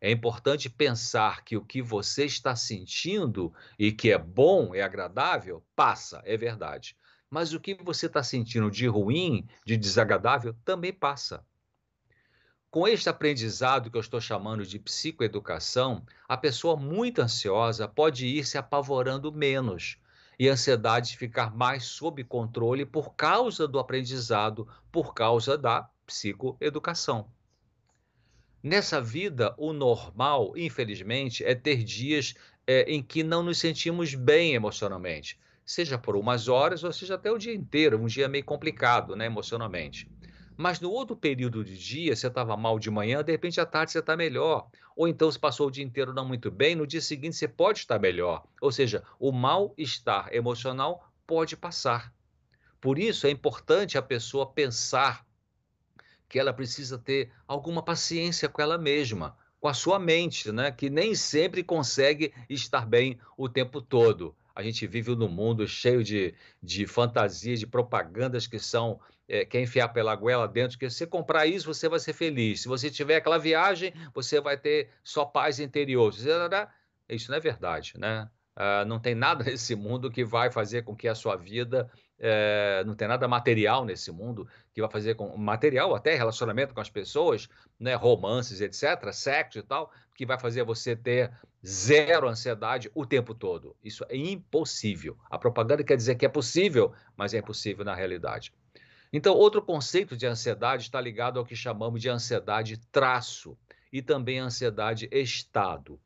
É 0.00 0.10
importante 0.10 0.68
pensar 0.70 1.42
que 1.44 1.56
o 1.56 1.64
que 1.64 1.82
você 1.82 2.24
está 2.24 2.54
sentindo 2.54 3.52
e 3.78 3.90
que 3.90 4.12
é 4.12 4.18
bom, 4.18 4.74
é 4.74 4.82
agradável, 4.82 5.64
passa, 5.74 6.22
é 6.24 6.36
verdade. 6.36 6.96
Mas 7.30 7.52
o 7.52 7.60
que 7.60 7.74
você 7.74 8.06
está 8.06 8.22
sentindo 8.22 8.70
de 8.70 8.86
ruim, 8.86 9.46
de 9.64 9.76
desagradável, 9.76 10.54
também 10.64 10.92
passa. 10.92 11.44
Com 12.70 12.86
este 12.86 13.08
aprendizado 13.08 13.90
que 13.90 13.96
eu 13.96 14.00
estou 14.00 14.20
chamando 14.20 14.66
de 14.66 14.78
psicoeducação, 14.78 16.04
a 16.28 16.36
pessoa 16.36 16.76
muito 16.76 17.22
ansiosa 17.22 17.88
pode 17.88 18.26
ir 18.26 18.44
se 18.44 18.58
apavorando 18.58 19.32
menos 19.32 19.96
e 20.38 20.50
a 20.50 20.52
ansiedade 20.52 21.16
ficar 21.16 21.56
mais 21.56 21.86
sob 21.86 22.22
controle 22.24 22.84
por 22.84 23.14
causa 23.14 23.66
do 23.66 23.78
aprendizado, 23.78 24.68
por 24.92 25.14
causa 25.14 25.56
da 25.56 25.88
psicoeducação. 26.04 27.30
Nessa 28.62 29.00
vida, 29.00 29.54
o 29.56 29.72
normal, 29.72 30.52
infelizmente, 30.54 31.42
é 31.44 31.54
ter 31.54 31.82
dias 31.82 32.34
é, 32.66 32.82
em 32.82 33.02
que 33.02 33.22
não 33.22 33.42
nos 33.42 33.56
sentimos 33.56 34.14
bem 34.14 34.52
emocionalmente, 34.52 35.40
seja 35.64 35.96
por 35.96 36.16
umas 36.16 36.48
horas 36.48 36.84
ou 36.84 36.92
seja 36.92 37.14
até 37.14 37.32
o 37.32 37.38
dia 37.38 37.54
inteiro, 37.54 37.98
um 37.98 38.06
dia 38.06 38.28
meio 38.28 38.44
complicado, 38.44 39.16
né, 39.16 39.24
emocionalmente. 39.24 40.06
Mas 40.60 40.80
no 40.80 40.90
outro 40.90 41.14
período 41.14 41.64
de 41.64 41.78
dia, 41.78 42.16
você 42.16 42.26
estava 42.26 42.56
mal 42.56 42.80
de 42.80 42.90
manhã, 42.90 43.22
de 43.22 43.30
repente 43.30 43.60
à 43.60 43.64
tarde 43.64 43.92
você 43.92 44.00
está 44.00 44.16
melhor. 44.16 44.68
Ou 44.96 45.06
então 45.06 45.30
você 45.30 45.38
passou 45.38 45.68
o 45.68 45.70
dia 45.70 45.84
inteiro 45.84 46.12
não 46.12 46.26
muito 46.26 46.50
bem, 46.50 46.74
no 46.74 46.84
dia 46.84 47.00
seguinte 47.00 47.36
você 47.36 47.46
pode 47.46 47.78
estar 47.78 48.00
melhor. 48.00 48.44
Ou 48.60 48.72
seja, 48.72 49.04
o 49.20 49.30
mal-estar 49.30 50.34
emocional 50.34 51.12
pode 51.24 51.56
passar. 51.56 52.12
Por 52.80 52.98
isso 52.98 53.28
é 53.28 53.30
importante 53.30 53.96
a 53.96 54.02
pessoa 54.02 54.50
pensar 54.50 55.24
que 56.28 56.40
ela 56.40 56.52
precisa 56.52 56.98
ter 56.98 57.30
alguma 57.46 57.80
paciência 57.80 58.48
com 58.48 58.60
ela 58.60 58.76
mesma, 58.76 59.38
com 59.60 59.68
a 59.68 59.74
sua 59.74 59.96
mente, 60.00 60.50
né? 60.50 60.72
que 60.72 60.90
nem 60.90 61.14
sempre 61.14 61.62
consegue 61.62 62.34
estar 62.50 62.84
bem 62.84 63.16
o 63.36 63.48
tempo 63.48 63.80
todo. 63.80 64.34
A 64.58 64.62
gente 64.64 64.88
vive 64.88 65.14
num 65.14 65.28
mundo 65.28 65.68
cheio 65.68 66.02
de, 66.02 66.34
de 66.60 66.84
fantasias, 66.84 67.60
de 67.60 67.66
propagandas 67.66 68.48
que 68.48 68.58
são 68.58 68.98
é, 69.28 69.44
quer 69.44 69.60
enfiar 69.60 69.86
pela 69.90 70.16
goela 70.16 70.48
dentro, 70.48 70.76
que 70.76 70.90
se 70.90 70.96
você 70.96 71.06
comprar 71.06 71.46
isso, 71.46 71.72
você 71.72 71.88
vai 71.88 72.00
ser 72.00 72.12
feliz. 72.12 72.62
Se 72.62 72.66
você 72.66 72.90
tiver 72.90 73.14
aquela 73.14 73.38
viagem, 73.38 73.92
você 74.12 74.40
vai 74.40 74.56
ter 74.56 74.90
só 75.04 75.24
paz 75.24 75.60
interior. 75.60 76.12
Isso 77.08 77.30
não 77.30 77.36
é 77.36 77.40
verdade, 77.40 77.92
né? 77.98 78.28
Uh, 78.56 78.84
não 78.84 78.98
tem 78.98 79.14
nada 79.14 79.44
nesse 79.48 79.76
mundo 79.76 80.10
que 80.10 80.24
vai 80.24 80.50
fazer 80.50 80.82
com 80.82 80.96
que 80.96 81.06
a 81.06 81.14
sua 81.14 81.36
vida 81.36 81.88
é, 82.18 82.82
não 82.84 82.94
tem 82.94 83.06
nada 83.06 83.28
material 83.28 83.84
nesse 83.84 84.10
mundo 84.10 84.48
que 84.72 84.80
vai 84.80 84.90
fazer 84.90 85.14
com 85.14 85.36
material, 85.36 85.94
até 85.94 86.14
relacionamento 86.14 86.74
com 86.74 86.80
as 86.80 86.90
pessoas, 86.90 87.48
né, 87.78 87.94
romances, 87.94 88.60
etc., 88.60 89.12
sexo 89.12 89.58
e 89.58 89.62
tal, 89.62 89.90
que 90.14 90.26
vai 90.26 90.38
fazer 90.38 90.64
você 90.64 90.96
ter 90.96 91.32
zero 91.64 92.28
ansiedade 92.28 92.90
o 92.94 93.06
tempo 93.06 93.34
todo. 93.34 93.76
Isso 93.82 94.04
é 94.08 94.16
impossível. 94.16 95.16
A 95.30 95.38
propaganda 95.38 95.84
quer 95.84 95.96
dizer 95.96 96.16
que 96.16 96.26
é 96.26 96.28
possível, 96.28 96.92
mas 97.16 97.34
é 97.34 97.38
impossível 97.38 97.84
na 97.84 97.94
realidade. 97.94 98.52
Então, 99.12 99.34
outro 99.34 99.62
conceito 99.62 100.16
de 100.16 100.26
ansiedade 100.26 100.82
está 100.82 101.00
ligado 101.00 101.38
ao 101.38 101.44
que 101.44 101.56
chamamos 101.56 102.00
de 102.00 102.08
ansiedade 102.08 102.78
traço 102.92 103.56
e 103.92 104.02
também 104.02 104.38
ansiedade 104.38 105.08
estado. 105.10 105.98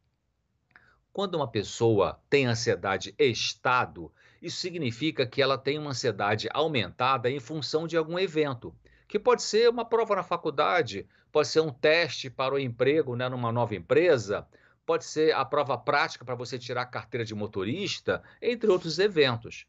Quando 1.13 1.35
uma 1.35 1.49
pessoa 1.49 2.21
tem 2.31 2.47
ansiedade 2.47 3.15
estado, 3.19 4.11
isso 4.43 4.57
significa 4.57 5.25
que 5.25 5.41
ela 5.41 5.57
tem 5.57 5.79
uma 5.79 5.91
ansiedade 5.91 6.49
aumentada 6.53 7.31
em 7.31 7.39
função 7.39 7.87
de 7.87 7.97
algum 7.97 8.19
evento, 8.19 8.75
que 9.07 9.19
pode 9.19 9.43
ser 9.43 9.71
uma 9.71 9.85
prova 9.85 10.17
na 10.17 10.23
faculdade, 10.25 11.07
pode 11.31 11.47
ser 11.47 11.61
um 11.61 11.73
teste 11.73 12.29
para 12.29 12.55
o 12.55 12.59
emprego 12.59 13.15
né, 13.15 13.29
numa 13.29 13.53
nova 13.53 13.77
empresa, 13.77 14.47
pode 14.85 15.05
ser 15.05 15.33
a 15.33 15.45
prova 15.45 15.79
prática 15.79 16.25
para 16.25 16.35
você 16.35 16.59
tirar 16.59 16.83
a 16.83 16.87
carteira 16.87 17.25
de 17.25 17.35
motorista, 17.35 18.21
entre 18.41 18.69
outros 18.69 18.99
eventos. 18.99 19.65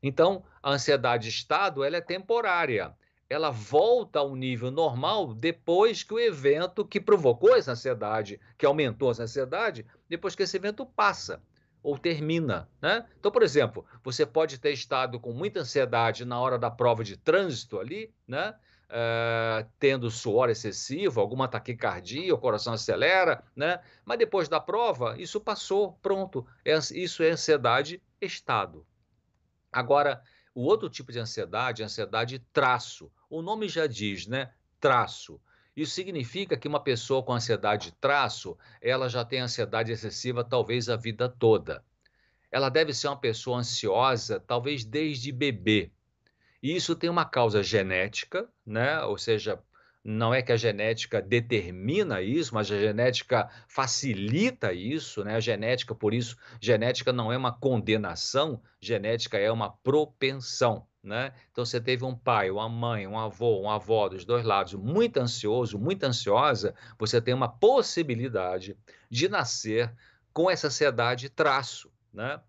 Então, 0.00 0.44
a 0.62 0.70
ansiedade 0.70 1.28
estado 1.28 1.82
ela 1.82 1.96
é 1.96 2.00
temporária 2.00 2.94
ela 3.32 3.50
volta 3.50 4.18
ao 4.18 4.36
nível 4.36 4.70
normal 4.70 5.32
depois 5.32 6.02
que 6.02 6.12
o 6.12 6.20
evento 6.20 6.84
que 6.84 7.00
provocou 7.00 7.56
essa 7.56 7.72
ansiedade, 7.72 8.38
que 8.58 8.66
aumentou 8.66 9.10
essa 9.10 9.22
ansiedade, 9.22 9.86
depois 10.06 10.34
que 10.34 10.42
esse 10.42 10.58
evento 10.58 10.84
passa 10.84 11.42
ou 11.82 11.98
termina, 11.98 12.68
né? 12.80 13.04
Então, 13.18 13.32
por 13.32 13.42
exemplo, 13.42 13.84
você 14.04 14.24
pode 14.24 14.58
ter 14.58 14.72
estado 14.72 15.18
com 15.18 15.32
muita 15.32 15.60
ansiedade 15.60 16.24
na 16.24 16.40
hora 16.40 16.58
da 16.58 16.70
prova 16.70 17.02
de 17.02 17.16
trânsito 17.16 17.78
ali, 17.78 18.14
né? 18.26 18.54
Uh, 18.88 19.66
tendo 19.78 20.10
suor 20.10 20.50
excessivo, 20.50 21.18
alguma 21.18 21.48
taquicardia, 21.48 22.34
o 22.34 22.38
coração 22.38 22.74
acelera, 22.74 23.42
né? 23.56 23.80
Mas 24.04 24.18
depois 24.18 24.48
da 24.48 24.60
prova, 24.60 25.16
isso 25.18 25.40
passou, 25.40 25.94
pronto. 26.02 26.46
É, 26.64 26.76
isso 26.92 27.22
é 27.22 27.30
ansiedade 27.30 28.02
estado. 28.20 28.86
Agora, 29.72 30.22
o 30.54 30.62
outro 30.62 30.90
tipo 30.90 31.10
de 31.10 31.18
ansiedade 31.18 31.82
é 31.82 31.86
ansiedade 31.86 32.38
traço. 32.52 33.10
O 33.30 33.40
nome 33.40 33.68
já 33.68 33.86
diz, 33.86 34.26
né? 34.26 34.52
Traço. 34.78 35.40
Isso 35.76 35.94
significa 35.94 36.56
que 36.56 36.68
uma 36.68 36.82
pessoa 36.82 37.22
com 37.22 37.32
ansiedade 37.32 37.86
de 37.86 37.92
traço, 37.92 38.56
ela 38.80 39.08
já 39.08 39.24
tem 39.24 39.40
ansiedade 39.40 39.90
excessiva 39.90 40.44
talvez 40.44 40.88
a 40.88 40.96
vida 40.96 41.28
toda. 41.28 41.82
Ela 42.50 42.68
deve 42.68 42.92
ser 42.92 43.08
uma 43.08 43.16
pessoa 43.16 43.58
ansiosa 43.58 44.38
talvez 44.38 44.84
desde 44.84 45.32
bebê. 45.32 45.90
E 46.62 46.76
isso 46.76 46.94
tem 46.94 47.08
uma 47.08 47.24
causa 47.24 47.62
genética, 47.62 48.48
né? 48.64 49.02
Ou 49.02 49.16
seja, 49.16 49.58
não 50.04 50.34
é 50.34 50.42
que 50.42 50.52
a 50.52 50.56
genética 50.56 51.22
determina 51.22 52.20
isso, 52.20 52.54
mas 52.54 52.70
a 52.70 52.78
genética 52.78 53.48
facilita 53.66 54.72
isso, 54.72 55.24
né? 55.24 55.36
A 55.36 55.40
genética, 55.40 55.94
por 55.94 56.12
isso, 56.12 56.36
genética 56.60 57.12
não 57.12 57.32
é 57.32 57.36
uma 57.36 57.52
condenação, 57.52 58.62
genética 58.80 59.38
é 59.38 59.50
uma 59.50 59.70
propensão, 59.70 60.86
né? 61.02 61.32
Então 61.50 61.64
você 61.64 61.80
teve 61.80 62.04
um 62.04 62.14
pai, 62.14 62.50
uma 62.50 62.68
mãe, 62.68 63.06
um 63.06 63.18
avô, 63.18 63.60
uma 63.60 63.74
avó 63.74 64.08
dos 64.08 64.24
dois 64.24 64.44
lados 64.44 64.74
muito 64.74 65.18
ansioso, 65.18 65.78
muito 65.78 66.04
ansiosa, 66.04 66.74
você 66.98 67.20
tem 67.20 67.34
uma 67.34 67.48
possibilidade 67.48 68.76
de 69.10 69.28
nascer 69.28 69.92
com 70.32 70.50
essa 70.50 70.68
ansiedade 70.68 71.28
traço, 71.28 71.90
né? 72.12 72.40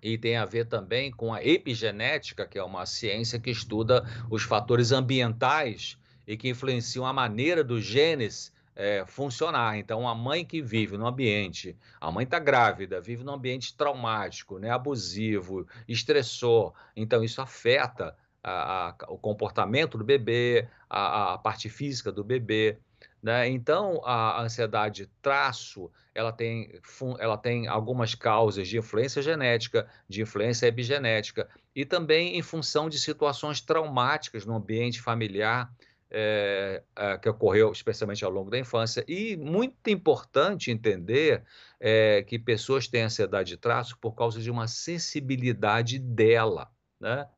E 0.00 0.16
tem 0.16 0.36
a 0.36 0.44
ver 0.44 0.66
também 0.66 1.10
com 1.10 1.32
a 1.32 1.44
epigenética, 1.44 2.46
que 2.46 2.58
é 2.58 2.62
uma 2.62 2.86
ciência 2.86 3.40
que 3.40 3.50
estuda 3.50 4.04
os 4.30 4.42
fatores 4.42 4.92
ambientais 4.92 5.98
e 6.26 6.36
que 6.36 6.48
influenciam 6.48 7.04
a 7.04 7.12
maneira 7.12 7.64
dos 7.64 7.82
genes 7.84 8.52
é, 8.78 9.04
funcionar. 9.04 9.76
Então, 9.76 10.08
a 10.08 10.14
mãe 10.14 10.44
que 10.44 10.62
vive 10.62 10.96
no 10.96 11.04
ambiente, 11.04 11.76
a 12.00 12.12
mãe 12.12 12.22
está 12.22 12.38
grávida, 12.38 13.00
vive 13.00 13.24
num 13.24 13.32
ambiente 13.32 13.76
traumático, 13.76 14.60
né, 14.60 14.70
abusivo, 14.70 15.66
estressor, 15.88 16.72
então 16.94 17.24
isso 17.24 17.42
afeta 17.42 18.16
a, 18.42 18.90
a, 18.90 18.94
o 19.08 19.18
comportamento 19.18 19.98
do 19.98 20.04
bebê, 20.04 20.68
a, 20.88 21.34
a 21.34 21.38
parte 21.38 21.68
física 21.68 22.12
do 22.12 22.22
bebê. 22.22 22.78
Né? 23.20 23.48
Então, 23.48 24.00
a 24.04 24.40
ansiedade 24.40 25.10
traço, 25.20 25.90
ela 26.14 26.30
tem, 26.30 26.80
ela 27.18 27.36
tem 27.36 27.66
algumas 27.66 28.14
causas 28.14 28.68
de 28.68 28.78
influência 28.78 29.20
genética, 29.20 29.88
de 30.08 30.22
influência 30.22 30.68
epigenética, 30.68 31.48
e 31.74 31.84
também 31.84 32.38
em 32.38 32.42
função 32.42 32.88
de 32.88 32.96
situações 32.96 33.60
traumáticas 33.60 34.46
no 34.46 34.54
ambiente 34.54 35.00
familiar, 35.00 35.68
é, 36.10 36.82
é, 36.96 37.18
que 37.18 37.28
ocorreu 37.28 37.70
especialmente 37.72 38.24
ao 38.24 38.30
longo 38.30 38.50
da 38.50 38.58
infância. 38.58 39.04
E 39.06 39.36
muito 39.36 39.88
importante 39.88 40.70
entender 40.70 41.44
é, 41.78 42.22
que 42.22 42.38
pessoas 42.38 42.88
têm 42.88 43.02
ansiedade 43.02 43.50
de 43.50 43.56
traço 43.56 43.98
por 43.98 44.14
causa 44.14 44.40
de 44.40 44.50
uma 44.50 44.66
sensibilidade 44.66 45.98
dela, 45.98 46.70
né? 47.00 47.28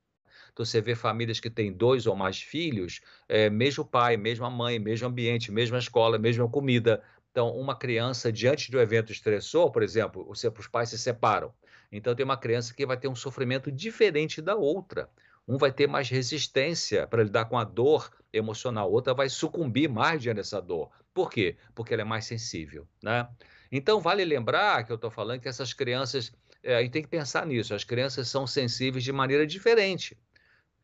Então, 0.52 0.64
você 0.64 0.80
vê 0.80 0.94
famílias 0.94 1.38
que 1.38 1.48
têm 1.48 1.72
dois 1.72 2.06
ou 2.06 2.16
mais 2.16 2.40
filhos, 2.40 3.00
é, 3.28 3.48
mesmo 3.48 3.84
pai, 3.84 4.16
mesma 4.16 4.50
mãe, 4.50 4.78
mesmo 4.78 5.06
ambiente, 5.06 5.52
mesma 5.52 5.78
escola, 5.78 6.18
mesma 6.18 6.48
comida. 6.48 7.02
Então, 7.30 7.50
uma 7.56 7.76
criança, 7.76 8.32
diante 8.32 8.70
de 8.70 8.76
um 8.76 8.80
evento 8.80 9.12
estressor, 9.12 9.70
por 9.70 9.82
exemplo, 9.82 10.28
os 10.28 10.68
pais 10.68 10.90
se 10.90 10.98
separam. 10.98 11.54
Então, 11.92 12.14
tem 12.14 12.24
uma 12.24 12.36
criança 12.36 12.74
que 12.74 12.84
vai 12.84 12.96
ter 12.96 13.08
um 13.08 13.14
sofrimento 13.14 13.70
diferente 13.70 14.42
da 14.42 14.56
outra. 14.56 15.08
Um 15.46 15.56
vai 15.56 15.72
ter 15.72 15.86
mais 15.86 16.08
resistência 16.08 17.06
para 17.06 17.22
lidar 17.22 17.46
com 17.46 17.58
a 17.58 17.64
dor 17.64 18.10
emocional, 18.32 18.90
outra 18.90 19.14
vai 19.14 19.28
sucumbir 19.28 19.88
mais 19.88 20.22
diante 20.22 20.36
dessa 20.36 20.60
dor. 20.60 20.90
Por 21.12 21.30
quê? 21.30 21.56
Porque 21.74 21.92
ela 21.92 22.02
é 22.02 22.04
mais 22.04 22.24
sensível, 22.24 22.86
né? 23.02 23.28
Então, 23.72 24.00
vale 24.00 24.24
lembrar 24.24 24.84
que 24.84 24.92
eu 24.92 24.96
estou 24.96 25.10
falando 25.10 25.40
que 25.40 25.48
essas 25.48 25.72
crianças, 25.72 26.32
é, 26.62 26.76
a 26.76 26.82
gente 26.82 26.92
tem 26.92 27.02
que 27.02 27.08
pensar 27.08 27.46
nisso, 27.46 27.74
as 27.74 27.84
crianças 27.84 28.28
são 28.28 28.46
sensíveis 28.46 29.04
de 29.04 29.12
maneira 29.12 29.46
diferente, 29.46 30.16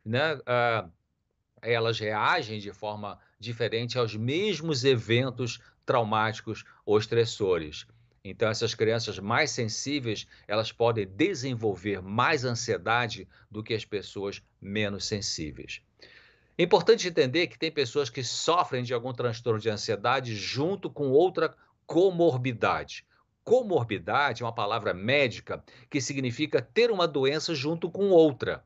né? 0.04 0.38
Ah, 0.46 0.88
elas 1.62 1.98
reagem 1.98 2.58
de 2.58 2.72
forma 2.72 3.18
diferente 3.38 3.98
aos 3.98 4.14
mesmos 4.14 4.84
eventos 4.84 5.60
traumáticos 5.84 6.64
ou 6.84 6.98
estressores. 6.98 7.86
Então, 8.24 8.48
essas 8.48 8.74
crianças 8.74 9.18
mais 9.20 9.52
sensíveis, 9.52 10.26
elas 10.48 10.72
podem 10.72 11.06
desenvolver 11.06 12.02
mais 12.02 12.44
ansiedade 12.44 13.28
do 13.48 13.62
que 13.62 13.72
as 13.72 13.84
pessoas 13.84 14.42
menos 14.60 15.04
sensíveis. 15.04 15.80
É 16.58 16.62
importante 16.62 17.06
entender 17.06 17.48
que 17.48 17.58
tem 17.58 17.70
pessoas 17.70 18.08
que 18.08 18.24
sofrem 18.24 18.82
de 18.82 18.94
algum 18.94 19.12
transtorno 19.12 19.60
de 19.60 19.68
ansiedade 19.68 20.34
junto 20.34 20.88
com 20.88 21.10
outra 21.10 21.54
comorbidade. 21.86 23.06
Comorbidade 23.44 24.42
é 24.42 24.46
uma 24.46 24.54
palavra 24.54 24.94
médica 24.94 25.62
que 25.90 26.00
significa 26.00 26.62
ter 26.62 26.90
uma 26.90 27.06
doença 27.06 27.54
junto 27.54 27.90
com 27.90 28.08
outra. 28.08 28.64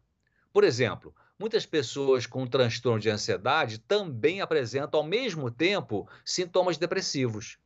Por 0.52 0.62
exemplo, 0.62 1.12
muitas 1.36 1.66
pessoas 1.66 2.26
com 2.26 2.46
transtorno 2.46 3.00
de 3.00 3.10
ansiedade 3.10 3.80
também 3.80 4.40
apresentam 4.40 5.00
ao 5.00 5.06
mesmo 5.06 5.50
tempo 5.50 6.08
sintomas 6.24 6.78
depressivos. 6.78 7.58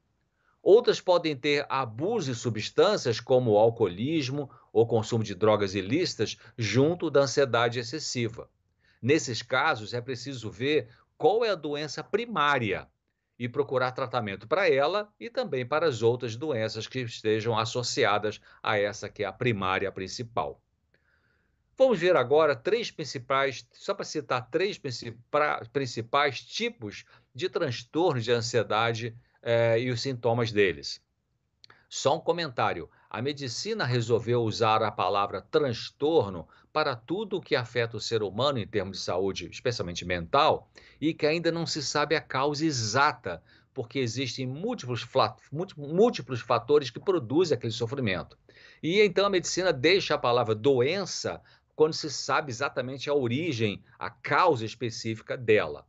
Outras 0.62 1.02
podem 1.02 1.37
ter 1.37 1.66
abuso 1.68 2.32
de 2.32 2.38
substâncias, 2.38 3.20
como 3.20 3.50
o 3.50 3.58
alcoolismo 3.58 4.50
ou 4.72 4.87
consumo 4.87 5.22
de 5.22 5.34
drogas 5.34 5.74
ilícitas, 5.74 6.38
junto 6.56 7.10
da 7.10 7.20
ansiedade 7.20 7.78
excessiva. 7.78 8.48
Nesses 9.04 9.42
casos, 9.42 9.92
é 9.92 10.00
preciso 10.00 10.50
ver 10.50 10.88
qual 11.18 11.44
é 11.44 11.50
a 11.50 11.54
doença 11.54 12.02
primária 12.02 12.88
e 13.38 13.46
procurar 13.46 13.92
tratamento 13.92 14.48
para 14.48 14.66
ela 14.66 15.12
e 15.20 15.28
também 15.28 15.66
para 15.66 15.86
as 15.86 16.00
outras 16.00 16.36
doenças 16.36 16.86
que 16.86 17.00
estejam 17.00 17.54
associadas 17.58 18.40
a 18.62 18.78
essa 18.78 19.06
que 19.10 19.22
é 19.22 19.26
a 19.26 19.32
primária 19.32 19.92
principal. 19.92 20.58
Vamos 21.76 21.98
ver 21.98 22.16
agora 22.16 22.56
três 22.56 22.90
principais, 22.90 23.68
só 23.72 23.92
para 23.92 24.06
citar 24.06 24.48
três 24.48 24.80
principais 25.70 26.40
tipos 26.40 27.04
de 27.34 27.50
transtorno 27.50 28.22
de 28.22 28.32
ansiedade 28.32 29.14
eh, 29.42 29.80
e 29.80 29.90
os 29.90 30.00
sintomas 30.00 30.50
deles. 30.50 31.04
Só 31.90 32.16
um 32.16 32.20
comentário: 32.20 32.88
a 33.10 33.20
medicina 33.20 33.84
resolveu 33.84 34.42
usar 34.42 34.82
a 34.82 34.90
palavra 34.90 35.42
transtorno 35.42 36.48
para 36.74 36.96
tudo 36.96 37.37
o 37.37 37.40
que 37.40 37.54
afeta 37.54 37.96
o 37.96 38.00
ser 38.00 38.20
humano 38.20 38.58
em 38.58 38.66
termos 38.66 38.98
de 38.98 39.04
saúde, 39.04 39.48
especialmente 39.48 40.04
mental, 40.04 40.68
e 41.00 41.14
que 41.14 41.24
ainda 41.24 41.52
não 41.52 41.64
se 41.64 41.80
sabe 41.80 42.16
a 42.16 42.20
causa 42.20 42.66
exata, 42.66 43.40
porque 43.72 44.00
existem 44.00 44.44
múltiplos, 44.44 45.06
múltiplos 45.76 46.40
fatores 46.40 46.90
que 46.90 46.98
produzem 46.98 47.56
aquele 47.56 47.72
sofrimento. 47.72 48.37
E 48.82 49.00
então 49.00 49.24
a 49.24 49.30
medicina 49.30 49.72
deixa 49.72 50.16
a 50.16 50.18
palavra 50.18 50.52
doença 50.52 51.40
quando 51.76 51.92
se 51.92 52.10
sabe 52.10 52.50
exatamente 52.50 53.08
a 53.08 53.14
origem, 53.14 53.80
a 53.96 54.10
causa 54.10 54.64
específica 54.64 55.37
dela. 55.37 55.87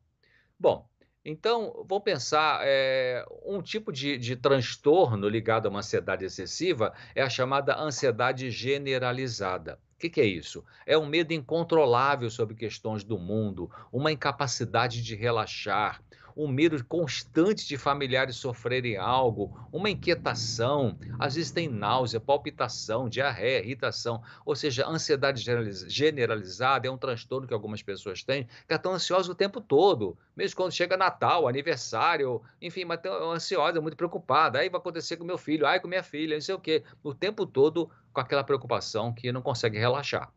Bom, 0.60 0.88
então, 1.24 1.84
vamos 1.90 2.04
pensar, 2.04 2.62
é, 2.64 3.26
um 3.44 3.60
tipo 3.60 3.92
de, 3.92 4.20
de 4.20 4.36
transtorno 4.36 5.28
ligado 5.28 5.66
a 5.66 5.70
uma 5.70 5.80
ansiedade 5.80 6.26
excessiva 6.26 6.94
é 7.16 7.24
a 7.24 7.30
chamada 7.30 7.76
ansiedade 7.76 8.52
generalizada. 8.52 9.80
O 9.96 9.98
que, 9.98 10.10
que, 10.10 10.20
é 10.20 10.26
isso? 10.26 10.64
É 10.86 10.98
um 10.98 11.06
medo 11.06 11.34
incontrolável 11.34 12.30
sobre 12.30 12.54
questões 12.54 13.04
do 13.04 13.18
mundo, 13.18 13.72
uma 13.92 14.12
incapacidade 14.12 15.02
de 15.02 15.16
relaxar, 15.16 16.04
um 16.36 16.48
medo 16.48 16.84
constante 16.86 17.66
de 17.66 17.78
familiares 17.78 18.36
sofrerem 18.36 18.98
algo, 18.98 19.58
uma 19.72 19.90
inquietação, 19.90 20.98
às 21.18 21.36
vezes 21.36 21.52
tem 21.52 21.70
náusea, 21.70 22.20
palpitação, 22.20 23.08
diarreia, 23.08 23.64
irritação, 23.64 24.22
ou 24.46 24.56
seja, 24.56 24.88
ansiedade 24.88 25.44
generalizada 25.88 26.88
é 26.88 26.92
um 26.92 26.98
transtorno 26.98 27.48
que 27.48 27.54
algumas 27.54 27.82
pessoas 27.82 28.24
têm, 28.24 28.48
que 28.68 28.74
estão 28.74 28.94
ansiosas 28.94 29.30
o 29.30 29.36
tempo 29.36 29.62
todo, 29.62 30.18
mesmo 30.36 30.58
quando 30.58 30.74
chega 30.74 30.98
Natal, 30.98 31.48
aniversário, 31.48 32.42
enfim, 32.62 32.84
mas 32.84 32.98
estão 32.98 33.32
ansiosa, 33.32 33.80
muito 33.80 33.96
preocupada, 33.96 34.60
aí 34.60 34.70
vai 34.70 34.80
acontecer 34.80 35.16
com 35.16 35.24
meu 35.24 35.38
filho, 35.38 35.66
aí 35.66 35.80
com 35.80 35.88
minha 35.88 36.04
filha, 36.04 36.36
não 36.36 36.42
sei 36.42 36.56
o 36.56 36.60
quê, 36.60 36.84
o 37.02 37.14
tempo 37.14 37.46
todo 37.46 37.90
com 38.12 38.20
aquela 38.20 38.44
preocupação 38.44 39.14
que 39.14 39.32
não 39.32 39.42
consegue 39.42 39.78
relaxar. 39.78 40.32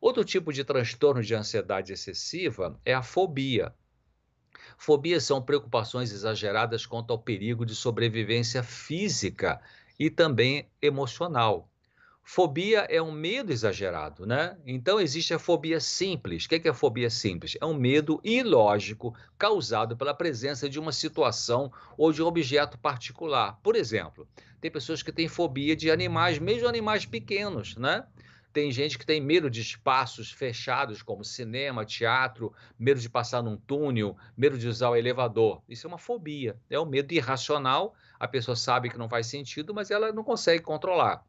Outro 0.00 0.22
tipo 0.22 0.52
de 0.52 0.64
transtorno 0.64 1.22
de 1.22 1.34
ansiedade 1.34 1.92
excessiva 1.92 2.78
é 2.84 2.92
a 2.92 3.02
fobia. 3.02 3.72
Fobias 4.76 5.24
são 5.24 5.42
preocupações 5.42 6.12
exageradas 6.12 6.86
quanto 6.86 7.12
ao 7.12 7.18
perigo 7.18 7.64
de 7.64 7.74
sobrevivência 7.74 8.62
física 8.62 9.60
e 9.98 10.10
também 10.10 10.68
emocional. 10.80 11.68
Fobia 12.26 12.86
é 12.88 13.02
um 13.02 13.12
medo 13.12 13.52
exagerado, 13.52 14.24
né? 14.24 14.56
Então 14.66 14.98
existe 14.98 15.34
a 15.34 15.38
fobia 15.38 15.78
simples. 15.78 16.46
O 16.46 16.48
que 16.48 16.66
é 16.66 16.70
a 16.70 16.74
fobia 16.74 17.10
simples? 17.10 17.54
É 17.60 17.66
um 17.66 17.74
medo 17.74 18.18
ilógico 18.24 19.14
causado 19.36 19.94
pela 19.94 20.14
presença 20.14 20.66
de 20.66 20.80
uma 20.80 20.90
situação 20.90 21.70
ou 21.98 22.10
de 22.12 22.22
um 22.22 22.26
objeto 22.26 22.78
particular. 22.78 23.60
Por 23.62 23.76
exemplo, 23.76 24.26
tem 24.58 24.70
pessoas 24.70 25.02
que 25.02 25.12
têm 25.12 25.28
fobia 25.28 25.76
de 25.76 25.90
animais, 25.90 26.38
mesmo 26.38 26.66
animais 26.66 27.04
pequenos, 27.04 27.76
né? 27.76 28.06
Tem 28.54 28.70
gente 28.70 28.96
que 28.96 29.04
tem 29.04 29.20
medo 29.20 29.50
de 29.50 29.60
espaços 29.60 30.30
fechados, 30.30 31.02
como 31.02 31.24
cinema, 31.24 31.84
teatro, 31.84 32.52
medo 32.78 33.00
de 33.00 33.10
passar 33.10 33.42
num 33.42 33.56
túnel, 33.56 34.16
medo 34.36 34.56
de 34.56 34.68
usar 34.68 34.90
o 34.90 34.96
elevador. 34.96 35.60
Isso 35.68 35.88
é 35.88 35.88
uma 35.88 35.98
fobia, 35.98 36.56
é 36.70 36.78
um 36.78 36.86
medo 36.86 37.12
irracional. 37.12 37.96
A 38.16 38.28
pessoa 38.28 38.54
sabe 38.54 38.88
que 38.88 38.96
não 38.96 39.08
faz 39.08 39.26
sentido, 39.26 39.74
mas 39.74 39.90
ela 39.90 40.12
não 40.12 40.22
consegue 40.22 40.62
controlar. 40.62 41.26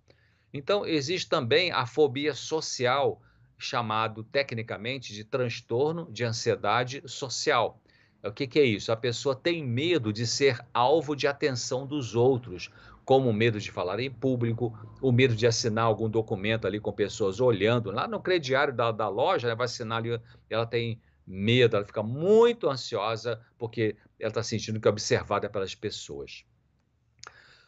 Então, 0.53 0.85
existe 0.85 1.27
também 1.27 1.71
a 1.71 1.88
fobia 1.88 2.35
social, 2.35 3.19
chamado 3.57 4.23
tecnicamente 4.23 5.11
de 5.11 5.23
transtorno 5.23 6.07
de 6.11 6.23
ansiedade 6.23 7.01
social. 7.07 7.81
O 8.23 8.31
que, 8.31 8.45
que 8.45 8.59
é 8.59 8.63
isso? 8.63 8.91
A 8.91 8.95
pessoa 8.95 9.35
tem 9.35 9.65
medo 9.65 10.13
de 10.13 10.27
ser 10.27 10.63
alvo 10.71 11.15
de 11.15 11.25
atenção 11.25 11.88
dos 11.88 12.15
outros, 12.15 12.69
como 13.06 13.30
o 13.30 13.34
medo 13.34 13.60
de 13.60 13.72
falar 13.72 14.00
em 14.00 14.10
público, 14.10 14.78
o 15.00 15.12
medo 15.12 15.36
de 15.36 15.46
assinar 15.46 15.86
algum 15.86 16.10
documento 16.10 16.65
ali 16.65 16.80
com 16.80 16.91
pessoas 16.91 17.39
olhando. 17.39 17.91
Lá 17.91 18.08
no 18.08 18.20
crediário 18.20 18.74
da, 18.74 18.91
da 18.91 19.08
loja, 19.08 19.48
ela 19.48 19.56
vai 19.56 19.65
assinar 19.65 20.00
ali, 20.00 20.20
ela 20.50 20.65
tem 20.65 21.00
medo, 21.26 21.78
ela 21.78 21.86
fica 21.86 22.02
muito 22.02 22.68
ansiosa 22.68 23.39
porque 23.58 23.96
ela 24.20 24.30
está 24.30 24.41
sentindo 24.41 24.80
que 24.80 24.88
é 24.88 24.91
observada 24.91 25.48
pelas 25.48 25.76
pessoas. 25.76 26.44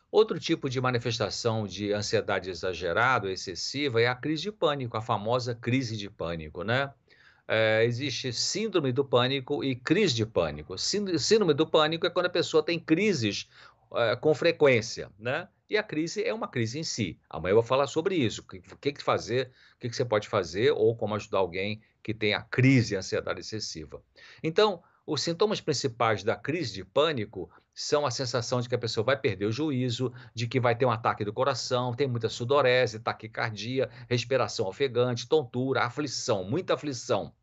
Outro 0.10 0.40
tipo 0.40 0.70
de 0.70 0.82
manifestação 0.82 1.68
de 1.68 1.94
ansiedade 1.94 2.50
exagerada, 2.50 3.32
excessiva, 3.32 4.02
é 4.02 4.08
a 4.08 4.16
crise 4.16 4.44
de 4.44 4.52
pânico, 4.52 4.98
a 4.98 5.02
famosa 5.02 5.54
crise 5.54 5.98
de 5.98 6.10
pânico, 6.10 6.64
né? 6.64 6.92
É, 7.48 7.84
existe 7.86 8.34
síndrome 8.34 8.92
do 8.92 9.06
pânico 9.06 9.64
e 9.64 9.76
crise 9.76 10.14
de 10.14 10.26
pânico. 10.26 10.78
Síndrome 10.78 11.54
do 11.54 11.68
pânico 11.68 12.06
é 12.06 12.10
quando 12.10 12.26
a 12.26 12.30
pessoa 12.30 12.64
tem 12.64 12.80
crises 12.80 13.48
é, 13.96 14.16
com 14.16 14.34
frequência, 14.34 15.12
né? 15.18 15.48
E 15.70 15.78
a 15.78 15.84
crise 15.84 16.24
é 16.24 16.34
uma 16.34 16.48
crise 16.48 16.80
em 16.80 16.84
si. 16.84 17.20
Amanhã 17.30 17.52
eu 17.52 17.58
vou 17.58 17.64
falar 17.64 17.88
sobre 17.88 18.16
isso. 18.16 18.42
O 18.42 18.78
que, 18.78 18.94
que 18.94 19.04
fazer, 19.04 19.52
o 19.76 19.80
que, 19.80 19.90
que 19.90 19.96
você 19.96 20.06
pode 20.06 20.30
fazer 20.30 20.72
ou 20.72 20.96
como 20.96 21.14
ajudar 21.16 21.40
alguém 21.40 21.82
que 22.02 22.14
tem 22.14 22.34
a 22.34 22.42
crise 22.42 22.90
de 22.90 22.96
ansiedade 22.96 23.42
excessiva. 23.42 24.02
Então, 24.42 24.82
os 25.06 25.22
sintomas 25.22 25.60
principais 25.60 26.24
da 26.24 26.38
crise 26.38 26.74
de 26.74 26.86
pânico 26.86 27.50
são 27.74 28.06
a 28.06 28.12
sensação 28.12 28.62
de 28.62 28.70
que 28.70 28.76
a 28.76 28.80
pessoa 28.80 29.04
vai 29.04 29.18
perder 29.18 29.46
o 29.46 29.52
juízo, 29.52 30.14
de 30.34 30.48
que 30.48 30.60
vai 30.60 30.74
ter 30.74 30.86
um 30.86 30.90
ataque 30.90 31.26
do 31.26 31.34
coração, 31.34 31.94
tem 31.94 32.08
muita 32.08 32.30
sudorese, 32.30 33.00
taquicardia, 33.00 33.90
respiração 34.10 34.68
ofegante, 34.68 35.28
tontura, 35.28 35.84
aflição, 35.84 36.44
muita 36.44 36.76
aflição. 36.76 37.34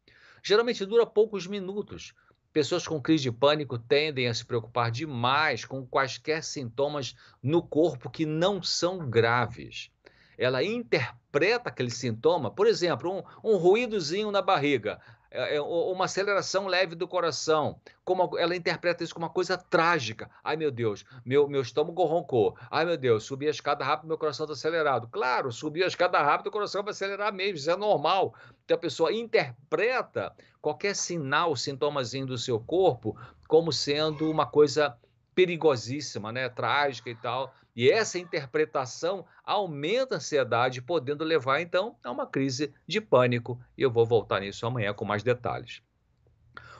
Geralmente 0.42 0.84
dura 0.84 1.06
poucos 1.06 1.46
minutos. 1.46 2.14
Pessoas 2.54 2.86
com 2.86 3.02
crise 3.02 3.24
de 3.24 3.32
pânico 3.32 3.76
tendem 3.76 4.28
a 4.28 4.32
se 4.32 4.44
preocupar 4.44 4.88
demais 4.88 5.64
com 5.64 5.84
quaisquer 5.84 6.40
sintomas 6.44 7.16
no 7.42 7.60
corpo 7.60 8.08
que 8.08 8.24
não 8.24 8.62
são 8.62 9.10
graves. 9.10 9.90
Ela 10.38 10.62
interpreta 10.62 11.68
aquele 11.68 11.90
sintoma, 11.90 12.52
por 12.52 12.68
exemplo, 12.68 13.12
um, 13.12 13.54
um 13.54 13.56
ruídozinho 13.56 14.30
na 14.30 14.40
barriga. 14.40 15.00
É, 15.34 15.56
é, 15.56 15.60
uma 15.60 16.04
aceleração 16.04 16.68
leve 16.68 16.94
do 16.94 17.08
coração, 17.08 17.80
como 18.04 18.38
ela 18.38 18.54
interpreta 18.54 19.02
isso 19.02 19.12
como 19.12 19.26
uma 19.26 19.32
coisa 19.32 19.58
trágica. 19.58 20.30
Ai 20.44 20.54
meu 20.56 20.70
Deus, 20.70 21.04
meu, 21.24 21.48
meu 21.48 21.60
estômago 21.60 22.04
roncou. 22.04 22.56
Ai 22.70 22.84
meu 22.84 22.96
Deus, 22.96 23.24
subi 23.24 23.48
a 23.48 23.50
escada 23.50 23.84
rápido, 23.84 24.06
meu 24.06 24.16
coração 24.16 24.44
está 24.44 24.52
acelerado. 24.52 25.08
Claro, 25.08 25.50
subir 25.50 25.82
a 25.82 25.88
escada 25.88 26.22
rápido, 26.22 26.46
o 26.46 26.52
coração 26.52 26.84
vai 26.84 26.92
acelerar 26.92 27.32
mesmo, 27.32 27.56
isso 27.56 27.68
é 27.68 27.76
normal. 27.76 28.32
Então 28.64 28.76
a 28.76 28.80
pessoa 28.80 29.12
interpreta 29.12 30.32
qualquer 30.62 30.94
sinal, 30.94 31.56
sintomazinho 31.56 32.26
do 32.26 32.38
seu 32.38 32.60
corpo 32.60 33.18
como 33.48 33.72
sendo 33.72 34.30
uma 34.30 34.46
coisa 34.46 34.96
perigosíssima, 35.34 36.30
né, 36.30 36.48
trágica 36.48 37.10
e 37.10 37.16
tal. 37.16 37.52
E 37.76 37.90
essa 37.90 38.18
interpretação 38.18 39.26
aumenta 39.44 40.14
a 40.14 40.18
ansiedade, 40.18 40.80
podendo 40.80 41.24
levar 41.24 41.60
então 41.60 41.96
a 42.04 42.10
uma 42.10 42.26
crise 42.26 42.72
de 42.86 43.00
pânico. 43.00 43.60
E 43.76 43.82
eu 43.82 43.90
vou 43.90 44.06
voltar 44.06 44.40
nisso 44.40 44.64
amanhã 44.64 44.94
com 44.94 45.04
mais 45.04 45.22
detalhes. 45.22 45.82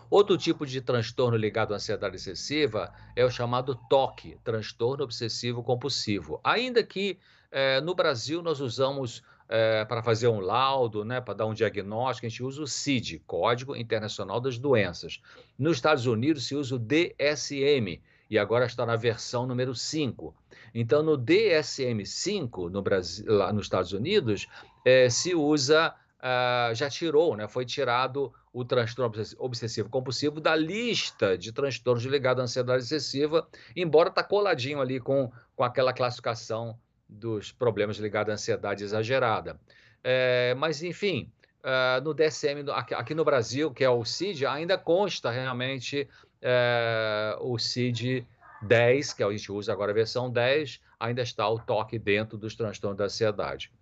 Outro 0.09 0.38
tipo 0.38 0.64
de 0.64 0.80
transtorno 0.80 1.37
ligado 1.37 1.72
à 1.72 1.76
ansiedade 1.76 2.14
excessiva 2.14 2.92
é 3.16 3.24
o 3.24 3.30
chamado 3.30 3.74
TOC, 3.74 4.38
transtorno 4.44 5.02
obsessivo 5.02 5.62
compulsivo. 5.62 6.40
Ainda 6.44 6.85
que 6.85 7.18
eh, 7.50 7.80
no 7.80 7.94
Brasil 7.94 8.40
nós 8.40 8.61
usamos 8.61 9.24
eh, 9.48 9.85
para 9.87 10.02
fazer 10.02 10.28
um 10.28 10.38
laudo, 10.38 11.04
né, 11.04 11.20
para 11.20 11.35
dar 11.35 11.46
um 11.46 11.54
diagnóstico, 11.54 12.26
a 12.26 12.28
gente 12.28 12.44
usa 12.44 12.62
o 12.62 12.66
CID, 12.66 13.20
Código 13.26 13.74
Internacional 13.74 14.40
das 14.40 14.59
Doenças. 14.59 15.20
Nos 15.59 15.78
Estados 15.78 16.07
Unidos 16.07 16.46
se 16.46 16.54
usa 16.54 16.76
o 16.76 16.78
DSM, 16.78 18.00
e 18.30 18.38
agora 18.38 18.66
está 18.66 18.87
na 18.87 18.96
versão 18.96 19.46
número 19.46 19.74
5. 19.74 20.35
Então, 20.74 21.02
no 21.02 21.16
DSM-5, 21.16 22.68
no 22.68 22.82
Brasil, 22.82 23.24
lá 23.28 23.52
nos 23.52 23.66
Estados 23.66 23.92
Unidos, 23.92 24.48
é, 24.84 25.08
se 25.08 25.34
usa, 25.34 25.94
uh, 26.18 26.74
já 26.74 26.90
tirou, 26.90 27.37
né, 27.37 27.46
foi 27.46 27.64
tirado 27.64 28.32
o 28.52 28.64
transtorno 28.64 29.14
obsessivo 29.38 29.88
compulsivo 29.88 30.40
da 30.40 30.56
lista 30.56 31.38
de 31.38 31.52
transtornos 31.52 32.04
ligados 32.04 32.40
à 32.40 32.44
ansiedade 32.44 32.82
excessiva, 32.82 33.46
embora 33.74 34.08
está 34.08 34.22
coladinho 34.22 34.80
ali 34.80 34.98
com, 34.98 35.30
com 35.54 35.64
aquela 35.64 35.92
classificação 35.92 36.76
dos 37.08 37.52
problemas 37.52 37.96
ligados 37.98 38.30
à 38.30 38.34
ansiedade 38.34 38.82
exagerada. 38.82 39.58
É, 40.02 40.54
mas, 40.56 40.82
enfim, 40.82 41.30
uh, 41.64 42.02
no 42.02 42.12
DSM, 42.12 42.68
aqui, 42.72 42.94
aqui, 42.94 43.14
no 43.14 43.24
Brasil, 43.24 43.70
que 43.70 43.84
é 43.84 43.90
o 43.90 44.04
CID, 44.04 44.44
ainda 44.46 44.76
consta 44.76 45.30
realmente 45.30 46.08
é, 46.42 47.37
o 47.40 47.58
CID 47.58 48.26
10, 48.64 49.12
que 49.12 49.22
a 49.22 49.31
gente 49.31 49.53
usa 49.53 49.72
agora 49.72 49.92
a 49.92 49.94
versão 49.94 50.31
10, 50.31 50.81
ainda 50.98 51.22
está 51.22 51.48
o 51.48 51.59
toque 51.59 51.98
dentro 51.98 52.37
dos 52.37 52.55
transtornos 52.55 52.98
da 52.98 53.05
ansiedade 53.05 53.72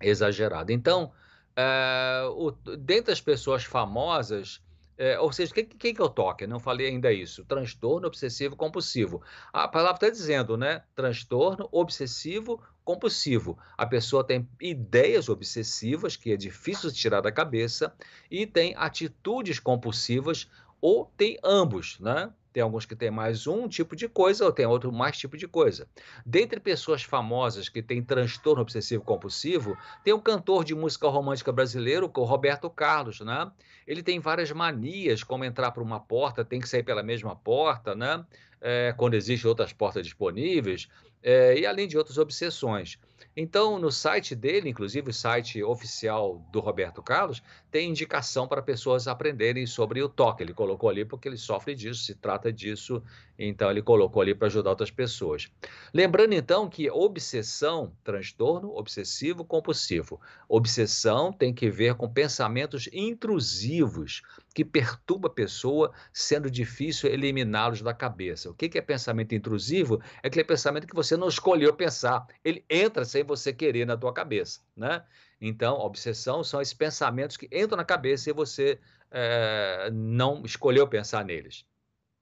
exagerada. 0.00 0.72
Então, 0.72 1.12
é, 1.56 2.22
o, 2.34 2.50
dentre 2.50 3.12
as 3.12 3.20
pessoas 3.20 3.64
famosas, 3.64 4.62
é, 4.96 5.18
ou 5.18 5.32
seja, 5.32 5.54
quem, 5.54 5.64
quem 5.64 5.94
que 5.94 6.00
é 6.00 6.04
o 6.04 6.10
toque? 6.10 6.46
Não 6.46 6.60
falei 6.60 6.86
ainda 6.86 7.12
isso. 7.12 7.44
Transtorno 7.44 8.06
obsessivo 8.06 8.54
compulsivo. 8.54 9.22
A 9.52 9.66
palavra 9.66 9.96
está 9.96 10.10
dizendo, 10.10 10.56
né? 10.56 10.82
Transtorno 10.94 11.68
obsessivo 11.72 12.62
compulsivo. 12.84 13.58
A 13.78 13.86
pessoa 13.86 14.22
tem 14.22 14.48
ideias 14.60 15.28
obsessivas, 15.28 16.16
que 16.16 16.32
é 16.32 16.36
difícil 16.36 16.92
tirar 16.92 17.20
da 17.20 17.32
cabeça, 17.32 17.94
e 18.30 18.46
tem 18.46 18.74
atitudes 18.76 19.58
compulsivas 19.58 20.50
ou 20.80 21.06
tem 21.16 21.38
ambos, 21.42 21.98
né? 22.00 22.30
Tem 22.52 22.62
alguns 22.62 22.84
que 22.84 22.96
têm 22.96 23.10
mais 23.10 23.46
um 23.46 23.68
tipo 23.68 23.94
de 23.94 24.08
coisa, 24.08 24.44
ou 24.44 24.52
tem 24.52 24.66
outro 24.66 24.92
mais 24.92 25.16
tipo 25.16 25.36
de 25.36 25.46
coisa. 25.46 25.86
Dentre 26.26 26.58
pessoas 26.58 27.02
famosas 27.02 27.68
que 27.68 27.82
têm 27.82 28.02
transtorno 28.02 28.62
obsessivo 28.62 29.04
compulsivo, 29.04 29.76
tem 30.02 30.12
um 30.12 30.20
cantor 30.20 30.64
de 30.64 30.74
música 30.74 31.08
romântica 31.08 31.52
brasileiro, 31.52 32.10
o 32.14 32.24
Roberto 32.24 32.68
Carlos, 32.68 33.20
né? 33.20 33.50
Ele 33.86 34.02
tem 34.02 34.18
várias 34.18 34.50
manias, 34.50 35.22
como 35.22 35.44
entrar 35.44 35.70
por 35.70 35.82
uma 35.82 36.00
porta, 36.00 36.44
tem 36.44 36.60
que 36.60 36.68
sair 36.68 36.82
pela 36.82 37.02
mesma 37.02 37.36
porta, 37.36 37.94
né? 37.94 38.24
É, 38.60 38.92
quando 38.96 39.14
existem 39.14 39.48
outras 39.48 39.72
portas 39.72 40.04
disponíveis, 40.04 40.88
é, 41.22 41.58
e 41.58 41.66
além 41.66 41.86
de 41.86 41.96
outras 41.96 42.18
obsessões. 42.18 42.98
Então, 43.42 43.78
no 43.78 43.90
site 43.90 44.34
dele, 44.34 44.68
inclusive 44.68 45.08
o 45.08 45.14
site 45.14 45.62
oficial 45.62 46.46
do 46.52 46.60
Roberto 46.60 47.02
Carlos, 47.02 47.42
tem 47.70 47.88
indicação 47.88 48.46
para 48.46 48.60
pessoas 48.60 49.08
aprenderem 49.08 49.64
sobre 49.64 50.02
o 50.02 50.10
toque. 50.10 50.42
Ele 50.42 50.52
colocou 50.52 50.90
ali 50.90 51.06
porque 51.06 51.26
ele 51.26 51.38
sofre 51.38 51.74
disso, 51.74 52.02
se 52.04 52.14
trata 52.14 52.52
disso, 52.52 53.02
então 53.38 53.70
ele 53.70 53.80
colocou 53.80 54.20
ali 54.20 54.34
para 54.34 54.48
ajudar 54.48 54.68
outras 54.68 54.90
pessoas. 54.90 55.50
Lembrando 55.94 56.34
então 56.34 56.68
que 56.68 56.90
obsessão, 56.90 57.96
transtorno 58.04 58.76
obsessivo 58.76 59.42
compulsivo. 59.42 60.20
Obsessão 60.46 61.32
tem 61.32 61.54
que 61.54 61.70
ver 61.70 61.94
com 61.94 62.12
pensamentos 62.12 62.90
intrusivos 62.92 64.20
que 64.54 64.64
perturba 64.64 65.28
a 65.28 65.32
pessoa, 65.32 65.92
sendo 66.12 66.50
difícil 66.50 67.10
eliminá-los 67.10 67.82
da 67.82 67.94
cabeça. 67.94 68.50
O 68.50 68.54
que 68.54 68.76
é 68.76 68.80
pensamento 68.80 69.34
intrusivo? 69.34 70.00
É 70.22 70.28
aquele 70.28 70.44
pensamento 70.44 70.86
que 70.86 70.94
você 70.94 71.16
não 71.16 71.28
escolheu 71.28 71.72
pensar. 71.74 72.26
Ele 72.44 72.64
entra 72.68 73.04
sem 73.04 73.22
você 73.22 73.52
querer 73.52 73.86
na 73.86 73.96
tua 73.96 74.12
cabeça, 74.12 74.60
né? 74.76 75.04
Então, 75.40 75.78
obsessão 75.78 76.44
são 76.44 76.60
esses 76.60 76.74
pensamentos 76.74 77.36
que 77.36 77.48
entram 77.52 77.76
na 77.76 77.84
cabeça 77.84 78.28
e 78.28 78.32
você 78.32 78.78
é, 79.10 79.90
não 79.92 80.42
escolheu 80.44 80.86
pensar 80.86 81.24
neles. 81.24 81.64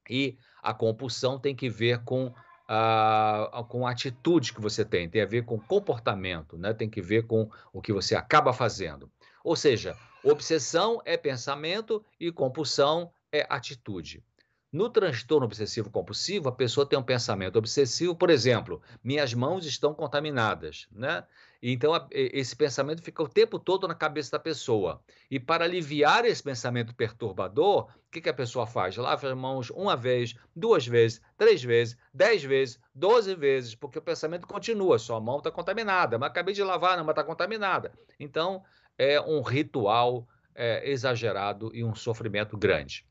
E 0.08 0.38
a 0.62 0.72
compulsão 0.72 1.38
tem 1.38 1.54
que 1.54 1.68
ver 1.68 2.04
com 2.04 2.32
a, 2.68 3.64
com 3.68 3.86
a 3.86 3.90
atitude 3.90 4.52
que 4.52 4.60
você 4.60 4.84
tem, 4.84 5.08
tem 5.08 5.22
a 5.22 5.26
ver 5.26 5.44
com 5.44 5.58
comportamento, 5.58 6.58
né? 6.58 6.74
tem 6.74 6.88
que 6.88 7.00
ver 7.00 7.26
com 7.26 7.50
o 7.72 7.80
que 7.80 7.92
você 7.92 8.14
acaba 8.14 8.52
fazendo. 8.52 9.10
Ou 9.44 9.56
seja, 9.56 9.96
obsessão 10.22 11.00
é 11.04 11.16
pensamento 11.16 12.04
e 12.18 12.30
compulsão 12.32 13.10
é 13.32 13.46
atitude. 13.48 14.22
No 14.70 14.90
transtorno 14.90 15.46
obsessivo 15.46 15.90
compulsivo, 15.90 16.50
a 16.50 16.52
pessoa 16.52 16.84
tem 16.84 16.98
um 16.98 17.02
pensamento 17.02 17.56
obsessivo, 17.56 18.14
por 18.14 18.28
exemplo, 18.28 18.82
minhas 19.02 19.32
mãos 19.32 19.64
estão 19.64 19.94
contaminadas, 19.94 20.86
né? 20.92 21.24
Então, 21.62 21.92
esse 22.12 22.54
pensamento 22.54 23.02
fica 23.02 23.22
o 23.22 23.28
tempo 23.28 23.58
todo 23.58 23.88
na 23.88 23.94
cabeça 23.94 24.32
da 24.32 24.38
pessoa. 24.38 25.02
E 25.30 25.40
para 25.40 25.64
aliviar 25.64 26.24
esse 26.26 26.42
pensamento 26.42 26.94
perturbador, 26.94 27.84
o 27.84 28.10
que, 28.10 28.20
que 28.20 28.28
a 28.28 28.34
pessoa 28.34 28.66
faz? 28.66 28.96
Lava 28.96 29.28
as 29.28 29.36
mãos 29.36 29.70
uma 29.70 29.96
vez, 29.96 30.36
duas 30.54 30.86
vezes, 30.86 31.20
três 31.36 31.64
vezes, 31.64 31.96
dez 32.12 32.44
vezes, 32.44 32.78
doze 32.94 33.34
vezes, 33.34 33.74
porque 33.74 33.98
o 33.98 34.02
pensamento 34.02 34.46
continua. 34.46 34.98
Sua 34.98 35.18
mão 35.18 35.38
está 35.38 35.50
contaminada, 35.50 36.18
mas 36.18 36.30
acabei 36.30 36.54
de 36.54 36.62
lavar, 36.62 36.96
não, 36.96 37.04
mas 37.04 37.14
está 37.14 37.24
contaminada. 37.24 37.90
Então, 38.20 38.62
é 38.98 39.20
um 39.20 39.40
ritual 39.40 40.26
é, 40.54 40.90
exagerado 40.90 41.70
e 41.72 41.84
um 41.84 41.94
sofrimento 41.94 42.58
grande. 42.58 43.06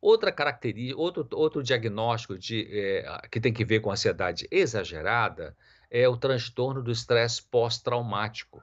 Outra 0.00 0.30
característica, 0.30 1.00
outro, 1.00 1.26
outro 1.32 1.62
diagnóstico 1.62 2.38
de, 2.38 2.68
é, 2.70 3.22
que 3.30 3.40
tem 3.40 3.52
que 3.52 3.64
ver 3.64 3.80
com 3.80 3.90
ansiedade 3.90 4.46
exagerada 4.50 5.56
é 5.90 6.06
o 6.06 6.16
transtorno 6.16 6.82
do 6.82 6.92
estresse 6.92 7.42
pós-traumático. 7.42 8.62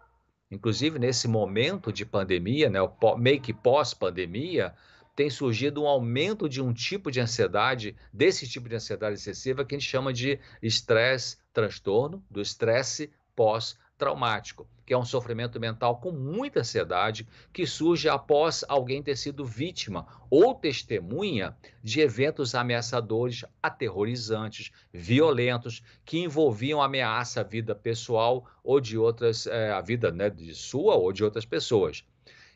Inclusive, 0.52 1.00
nesse 1.00 1.28
momento 1.28 1.92
de 1.92 2.06
pandemia, 2.06 2.70
né, 2.70 2.80
meio 3.18 3.42
que 3.42 3.52
pós-pandemia, 3.52 4.74
tem 5.16 5.30
surgido 5.30 5.84
um 5.84 5.88
aumento 5.88 6.48
de 6.48 6.62
um 6.62 6.74
tipo 6.74 7.12
de 7.12 7.20
ansiedade, 7.20 7.96
desse 8.12 8.48
tipo 8.48 8.70
de 8.70 8.76
ansiedade 8.76 9.16
excessiva, 9.16 9.66
que 9.66 9.76
a 9.76 9.80
gente 9.80 9.90
chama 9.90 10.14
de 10.14 10.40
estresse, 10.62 11.38
transtorno 11.52 12.24
do 12.30 12.42
estresse 12.42 13.12
pós-traumático, 13.36 14.68
que 14.86 14.94
é 14.94 14.98
um 14.98 15.06
sofrimento 15.06 15.60
mental 15.60 15.98
com 15.98 16.12
muita 16.12 16.60
ansiedade 16.60 17.28
que 17.52 17.66
surge 17.66 18.10
após 18.10 18.64
alguém 18.68 19.02
ter 19.02 19.16
sido 19.16 19.46
vítima 19.46 20.06
ou 20.30 20.54
testemunha 20.56 21.56
de 21.82 22.02
eventos 22.02 22.56
ameaçadores, 22.56 23.46
aterrorizantes, 23.62 24.72
violentos, 24.92 25.84
que 26.06 26.20
envolviam 26.20 26.82
ameaça 26.82 27.42
à 27.42 27.44
vida 27.44 27.74
pessoal 27.74 28.46
ou 28.64 28.80
de 28.80 28.98
outras, 28.98 29.48
é, 29.48 29.72
a 29.72 29.82
vida 29.82 30.12
né, 30.12 30.30
de 30.30 30.54
sua 30.54 30.96
ou 30.96 31.14
de 31.14 31.24
outras 31.24 31.46
pessoas. 31.46 32.04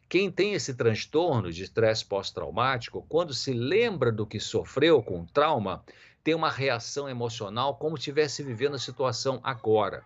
Quem 0.09 0.31
tem 0.31 0.53
esse 0.53 0.73
transtorno 0.73 1.51
de 1.51 1.63
estresse 1.63 2.05
pós-traumático, 2.05 3.05
quando 3.09 3.33
se 3.33 3.51
lembra 3.51 4.09
do 4.09 4.25
que 4.25 4.39
sofreu 4.39 5.03
com 5.03 5.25
trauma, 5.25 5.83
tem 6.23 6.33
uma 6.33 6.49
reação 6.49 7.09
emocional 7.09 7.75
como 7.75 7.97
se 7.97 8.01
estivesse 8.01 8.41
vivendo 8.41 8.75
a 8.75 8.79
situação 8.79 9.39
agora. 9.43 10.03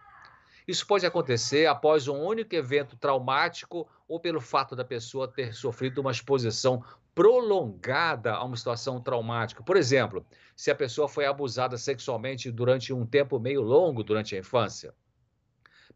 Isso 0.72 0.88
pode 0.88 1.06
acontecer 1.06 1.66
após 1.66 2.08
um 2.08 2.18
único 2.18 2.56
evento 2.56 2.96
traumático 2.96 3.90
ou 4.08 4.22
pelo 4.22 4.40
fato 4.40 4.74
da 4.74 4.86
pessoa 4.86 5.28
ter 5.28 5.54
sofrido 5.54 6.00
uma 6.00 6.12
exposição 6.12 6.82
prolongada 7.14 8.32
a 8.32 8.42
uma 8.46 8.56
situação 8.56 9.02
traumática. 9.02 9.62
Por 9.62 9.76
exemplo, 9.76 10.26
se 10.56 10.72
a 10.72 10.76
pessoa 10.76 11.10
foi 11.10 11.26
abusada 11.26 11.78
sexualmente 11.78 12.50
durante 12.50 12.94
um 12.94 13.06
tempo 13.06 13.38
meio 13.38 13.62
longo 13.62 14.02
durante 14.02 14.34
a 14.34 14.40
infância. 14.40 14.94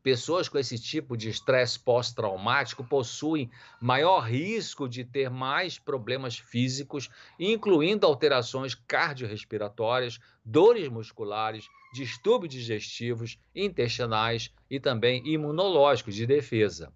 Pessoas 0.06 0.48
com 0.48 0.60
esse 0.60 0.78
tipo 0.78 1.18
de 1.18 1.30
estresse 1.30 1.80
pós-traumático 1.80 2.84
possuem 2.84 3.50
maior 3.82 4.20
risco 4.20 4.88
de 4.88 5.04
ter 5.04 5.32
mais 5.32 5.80
problemas 5.80 6.38
físicos, 6.38 7.10
incluindo 7.39 8.06
alterações 8.06 8.76
cardiorrespiratórias, 8.76 10.20
dores 10.46 10.89
musculares, 10.89 11.65
distúrbios 11.91 12.54
digestivos, 12.54 13.39
intestinais 13.56 14.54
e 14.70 14.80
também 14.80 15.28
imunológicos 15.28 16.13
de 16.13 16.28
defesa. 16.28 16.94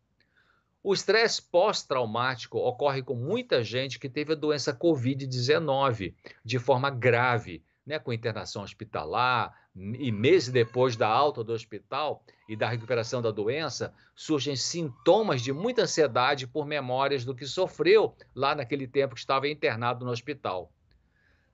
O 0.83 0.93
estresse 0.93 1.41
pós-traumático 1.41 2.59
ocorre 2.59 3.01
com 3.01 3.15
muita 3.15 3.63
gente 3.63 3.97
que 3.97 4.07
teve 4.07 4.33
a 4.33 4.35
doença 4.35 4.71
Covid-19 4.71 6.13
de 6.45 6.59
forma 6.59 6.91
grave, 6.91 7.63
né, 7.89 7.97
com 7.97 8.13
internação 8.13 8.61
hospitalar, 8.61 9.51
e 9.75 10.11
meses 10.11 10.49
depois 10.49 10.95
da 10.95 11.07
alta 11.07 11.43
do 11.43 11.53
hospital 11.53 12.23
e 12.47 12.55
da 12.55 12.69
recuperação 12.69 13.19
da 13.19 13.31
doença, 13.31 13.91
surgem 14.15 14.55
sintomas 14.55 15.41
de 15.41 15.51
muita 15.51 15.81
ansiedade 15.81 16.45
por 16.45 16.67
memórias 16.67 17.25
do 17.25 17.33
que 17.33 17.47
sofreu 17.47 18.15
lá 18.35 18.53
naquele 18.53 18.87
tempo 18.87 19.15
que 19.15 19.21
estava 19.21 19.47
internado 19.47 20.05
no 20.05 20.11
hospital. 20.11 20.71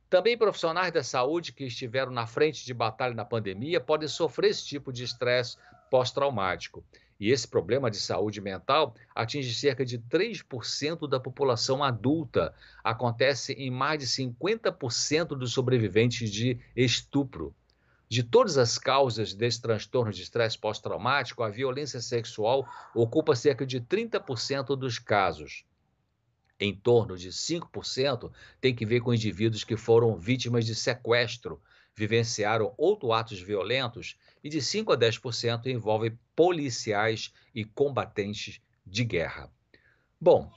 Também 0.10 0.38
profissionais 0.38 0.92
da 0.92 1.04
saúde 1.04 1.54
que 1.54 1.64
estiveram 1.64 2.12
na 2.12 2.28
frente 2.28 2.66
de 2.66 2.74
batalha 2.74 3.16
na 3.16 3.24
pandemia 3.24 3.80
podem 3.80 4.10
sofrer 4.10 4.50
esse 4.50 4.66
tipo 4.66 4.92
de 4.92 5.06
estresse 5.06 5.58
pós-traumático. 5.90 6.84
E 7.20 7.32
esse 7.32 7.48
problema 7.48 7.90
de 7.90 7.98
saúde 7.98 8.42
mental 8.42 8.94
atinge 9.14 9.54
cerca 9.54 9.86
de 9.86 9.98
3% 9.98 11.08
da 11.08 11.20
população 11.20 11.84
adulta. 11.84 12.54
Acontece 12.84 13.54
em 13.54 13.72
mais 13.72 14.00
de 14.00 14.06
50% 14.06 15.28
dos 15.30 15.54
sobreviventes 15.54 16.30
de 16.30 16.60
estupro. 16.76 17.56
De 18.08 18.22
todas 18.22 18.58
as 18.58 18.78
causas 18.78 19.34
desse 19.34 19.62
transtorno 19.62 20.12
de 20.12 20.22
estresse 20.22 20.58
pós-traumático, 20.58 21.42
a 21.42 21.50
violência 21.50 22.00
sexual 22.00 22.68
ocupa 22.94 23.36
cerca 23.36 23.66
de 23.66 23.82
30% 23.82 24.76
dos 24.78 25.00
casos. 25.00 25.66
Em 26.60 26.74
torno 26.74 27.18
de 27.18 27.30
5% 27.30 28.32
tem 28.62 28.76
que 28.76 28.86
ver 28.86 29.02
com 29.02 29.14
indivíduos 29.14 29.64
que 29.64 29.76
foram 29.76 30.16
vítimas 30.16 30.66
de 30.66 30.76
sequestro, 30.76 31.60
vivenciaram 31.96 32.74
outros 32.78 33.12
atos 33.12 33.40
violentos 33.40 34.18
e 34.44 34.50
de 34.50 34.62
5 34.62 34.92
a 34.92 34.98
10% 34.98 35.68
envolve 35.68 36.18
policiais 36.36 37.34
e 37.54 37.64
combatentes 37.64 38.62
de 38.86 39.04
guerra. 39.04 39.50
Bom, 40.20 40.52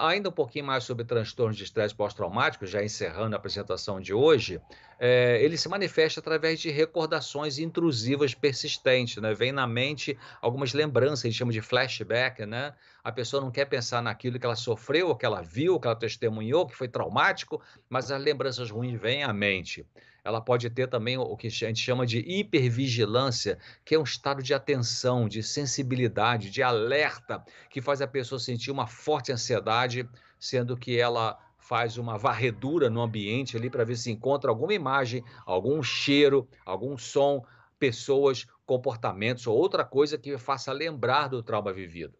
ainda 0.00 0.28
um 0.28 0.32
pouquinho 0.32 0.66
mais 0.66 0.84
sobre 0.84 1.04
transtornos 1.04 1.56
de 1.56 1.64
estresse 1.64 1.94
pós-traumático, 1.94 2.66
já 2.66 2.84
encerrando 2.84 3.34
a 3.34 3.38
apresentação 3.38 4.00
de 4.00 4.12
hoje, 4.12 4.60
é, 4.98 5.42
ele 5.42 5.56
se 5.56 5.68
manifesta 5.68 6.20
através 6.20 6.60
de 6.60 6.70
recordações 6.70 7.58
intrusivas 7.58 8.34
persistentes, 8.34 9.16
né? 9.22 9.32
Vem 9.32 9.50
na 9.50 9.66
mente 9.66 10.18
algumas 10.40 10.74
lembranças, 10.74 11.24
a 11.24 11.28
gente 11.28 11.38
chama 11.38 11.52
de 11.52 11.62
flashback, 11.62 12.44
né? 12.44 12.74
A 13.02 13.10
pessoa 13.10 13.40
não 13.40 13.50
quer 13.50 13.64
pensar 13.64 14.02
naquilo 14.02 14.38
que 14.38 14.44
ela 14.44 14.56
sofreu, 14.56 15.14
que 15.16 15.24
ela 15.24 15.40
viu, 15.40 15.80
que 15.80 15.86
ela 15.86 15.96
testemunhou, 15.96 16.66
que 16.66 16.76
foi 16.76 16.88
traumático, 16.88 17.60
mas 17.88 18.10
as 18.10 18.22
lembranças 18.22 18.70
ruins 18.70 19.00
vêm 19.00 19.24
à 19.24 19.32
mente 19.32 19.86
ela 20.24 20.40
pode 20.40 20.68
ter 20.70 20.88
também 20.88 21.18
o 21.18 21.36
que 21.36 21.48
a 21.48 21.50
gente 21.50 21.80
chama 21.80 22.06
de 22.06 22.18
hipervigilância, 22.18 23.58
que 23.84 23.94
é 23.94 23.98
um 23.98 24.04
estado 24.04 24.42
de 24.42 24.54
atenção, 24.54 25.28
de 25.28 25.42
sensibilidade, 25.42 26.50
de 26.50 26.62
alerta, 26.62 27.44
que 27.68 27.80
faz 27.80 28.00
a 28.00 28.06
pessoa 28.06 28.38
sentir 28.38 28.70
uma 28.70 28.86
forte 28.86 29.32
ansiedade, 29.32 30.08
sendo 30.38 30.76
que 30.76 30.98
ela 30.98 31.38
faz 31.58 31.96
uma 31.96 32.18
varredura 32.18 32.90
no 32.90 33.00
ambiente 33.00 33.56
ali 33.56 33.70
para 33.70 33.84
ver 33.84 33.96
se 33.96 34.10
encontra 34.10 34.50
alguma 34.50 34.74
imagem, 34.74 35.24
algum 35.46 35.82
cheiro, 35.82 36.48
algum 36.64 36.96
som, 36.98 37.44
pessoas, 37.78 38.46
comportamentos 38.64 39.46
ou 39.46 39.56
outra 39.56 39.84
coisa 39.84 40.18
que 40.18 40.36
faça 40.38 40.72
lembrar 40.72 41.28
do 41.28 41.42
trauma 41.42 41.72
vivido. 41.72 42.16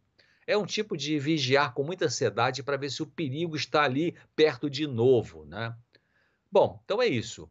É 0.47 0.57
um 0.57 0.67
tipo 0.67 0.97
de 0.97 1.19
vigiar 1.19 1.73
com 1.73 1.85
muita 1.85 2.07
ansiedade 2.07 2.63
para 2.63 2.77
ver 2.77 2.91
se 2.91 3.03
o 3.03 3.07
perigo 3.07 3.55
está 3.55 3.85
ali 3.85 4.17
perto 4.35 4.69
de 4.69 4.87
novo, 4.89 5.45
né? 5.45 5.75
Bom, 6.51 6.81
então 6.85 7.01
é 7.01 7.07
isso. 7.07 7.49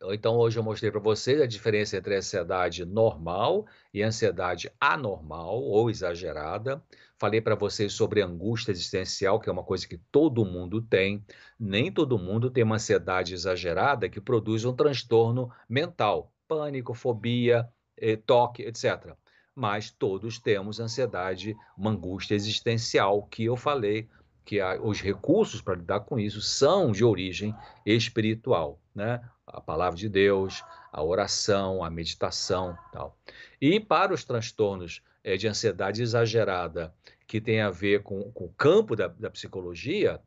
Então, 0.00 0.36
hoje 0.36 0.56
eu 0.56 0.62
mostrei 0.62 0.92
para 0.92 1.00
vocês 1.00 1.40
a 1.40 1.46
diferença 1.46 1.96
entre 1.96 2.16
ansiedade 2.16 2.84
normal 2.84 3.66
e 3.92 4.00
ansiedade 4.00 4.70
anormal 4.80 5.60
ou 5.60 5.90
exagerada. 5.90 6.80
Falei 7.18 7.40
para 7.40 7.56
vocês 7.56 7.92
sobre 7.92 8.22
angústia 8.22 8.70
existencial, 8.70 9.40
que 9.40 9.48
é 9.48 9.52
uma 9.52 9.64
coisa 9.64 9.88
que 9.88 9.98
todo 10.12 10.44
mundo 10.44 10.80
tem. 10.80 11.24
Nem 11.58 11.90
todo 11.90 12.16
mundo 12.16 12.48
tem 12.48 12.62
uma 12.62 12.76
ansiedade 12.76 13.34
exagerada 13.34 14.08
que 14.08 14.20
produz 14.20 14.64
um 14.64 14.72
transtorno 14.72 15.50
mental, 15.68 16.32
pânico, 16.46 16.94
fobia, 16.94 17.68
eh, 17.96 18.16
toque, 18.16 18.62
etc. 18.62 19.16
Mas 19.52 19.90
todos 19.90 20.38
temos 20.38 20.78
ansiedade, 20.78 21.56
uma 21.76 21.90
angústia 21.90 22.36
existencial, 22.36 23.24
que 23.24 23.44
eu 23.44 23.56
falei 23.56 24.08
que 24.44 24.62
os 24.80 25.02
recursos 25.02 25.60
para 25.60 25.74
lidar 25.74 26.00
com 26.00 26.18
isso 26.18 26.40
são 26.40 26.92
de 26.92 27.04
origem 27.04 27.52
espiritual, 27.84 28.80
né? 28.94 29.20
A 29.52 29.60
palavra 29.60 29.98
de 29.98 30.08
Deus, 30.08 30.62
a 30.92 31.02
oração, 31.02 31.82
a 31.82 31.90
meditação, 31.90 32.76
tal. 32.92 33.18
E 33.60 33.80
para 33.80 34.12
os 34.12 34.24
transtornos 34.24 35.02
é, 35.24 35.36
de 35.36 35.48
ansiedade 35.48 36.02
exagerada 36.02 36.94
que 37.26 37.40
tem 37.40 37.60
a 37.60 37.70
ver 37.70 38.02
com, 38.02 38.30
com 38.32 38.44
o 38.44 38.52
campo 38.54 38.96
da, 38.96 39.08
da 39.08 39.30
psicologia, 39.30 40.20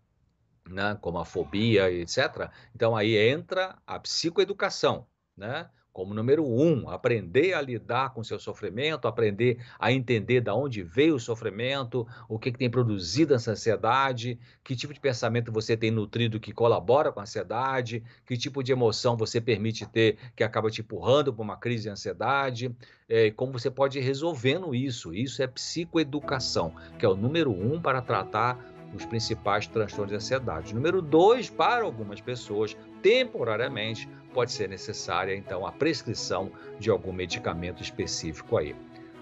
né? 0.69 0.97
Como 1.01 1.17
a 1.17 1.25
fobia, 1.25 1.91
etc. 1.91 2.49
Então 2.75 2.95
aí 2.95 3.17
entra 3.17 3.77
a 3.85 3.99
psicoeducação, 3.99 5.07
né? 5.35 5.69
Como 5.93 6.13
número 6.13 6.45
um, 6.45 6.89
aprender 6.89 7.53
a 7.53 7.61
lidar 7.61 8.13
com 8.13 8.23
seu 8.23 8.39
sofrimento, 8.39 9.07
aprender 9.07 9.59
a 9.77 9.91
entender 9.91 10.41
de 10.41 10.49
onde 10.49 10.83
veio 10.83 11.15
o 11.15 11.19
sofrimento, 11.19 12.07
o 12.29 12.39
que, 12.39 12.51
que, 12.51 12.57
tem 12.57 12.69
produzido 12.69 13.33
essa 13.33 13.51
ansiedade, 13.51 14.39
que 14.63 14.75
tipo 14.75 14.93
de 14.93 14.99
pensamento 14.99 15.51
você 15.51 15.75
tem 15.75 15.91
nutrido 15.91 16.39
que 16.39 16.53
colabora 16.53 17.11
com 17.11 17.19
a 17.19 17.23
ansiedade, 17.23 18.03
que 18.25 18.37
tipo 18.37 18.63
de 18.63 18.71
emoção 18.71 19.17
você 19.17 19.41
permite 19.41 19.85
ter 19.85 20.17
que 20.35 20.43
acaba 20.43 20.69
te 20.69 20.81
empurrando 20.81 21.33
para 21.33 21.43
uma 21.43 21.57
crise 21.57 21.83
de 21.83 21.89
ansiedade, 21.89 22.73
é, 23.09 23.29
como 23.29 23.51
você 23.51 23.69
pode 23.69 23.99
ir 23.99 24.01
resolvendo 24.01 24.73
isso. 24.73 25.13
Isso 25.13 25.43
é 25.43 25.47
psicoeducação, 25.47 26.73
que 26.97 27.05
é 27.05 27.09
o 27.09 27.15
número 27.15 27.51
um 27.51 27.81
para 27.81 28.01
tratar 28.01 28.70
os 28.93 29.05
principais 29.05 29.67
transtornos 29.67 30.09
de 30.11 30.15
ansiedade. 30.15 30.75
Número 30.75 31.01
dois, 31.01 31.49
para 31.49 31.83
algumas 31.83 32.19
pessoas, 32.19 32.75
temporariamente, 33.01 34.09
pode 34.33 34.51
ser 34.51 34.69
necessária 34.69 35.35
então 35.35 35.65
a 35.65 35.71
prescrição 35.71 36.51
de 36.79 36.89
algum 36.89 37.11
medicamento 37.11 37.81
específico 37.81 38.57
aí. 38.57 38.75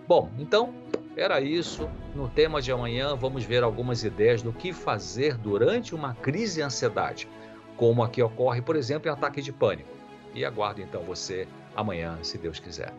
Bom, 0.08 0.30
então 0.40 0.74
era 1.16 1.40
isso. 1.42 1.90
No 2.16 2.28
tema 2.30 2.62
de 2.62 2.72
amanhã 2.72 3.16
vamos 3.16 3.44
ver 3.44 3.64
algumas 3.64 4.04
ideias 4.04 4.42
do 4.42 4.52
que 4.52 4.74
fazer 4.74 5.38
durante 5.38 5.94
uma 5.94 6.14
crise 6.16 6.56
de 6.56 6.62
ansiedade, 6.62 7.28
como 7.76 8.04
aqui 8.04 8.22
ocorre, 8.22 8.62
por 8.62 8.76
exemplo, 8.76 9.10
em 9.10 9.12
ataque 9.12 9.42
de 9.42 9.52
pânico. 9.52 9.90
E 10.34 10.46
aguardo 10.46 10.82
então 10.82 11.02
você 11.04 11.48
amanhã, 11.76 12.18
se 12.24 12.38
Deus 12.38 12.60
quiser. 12.60 12.94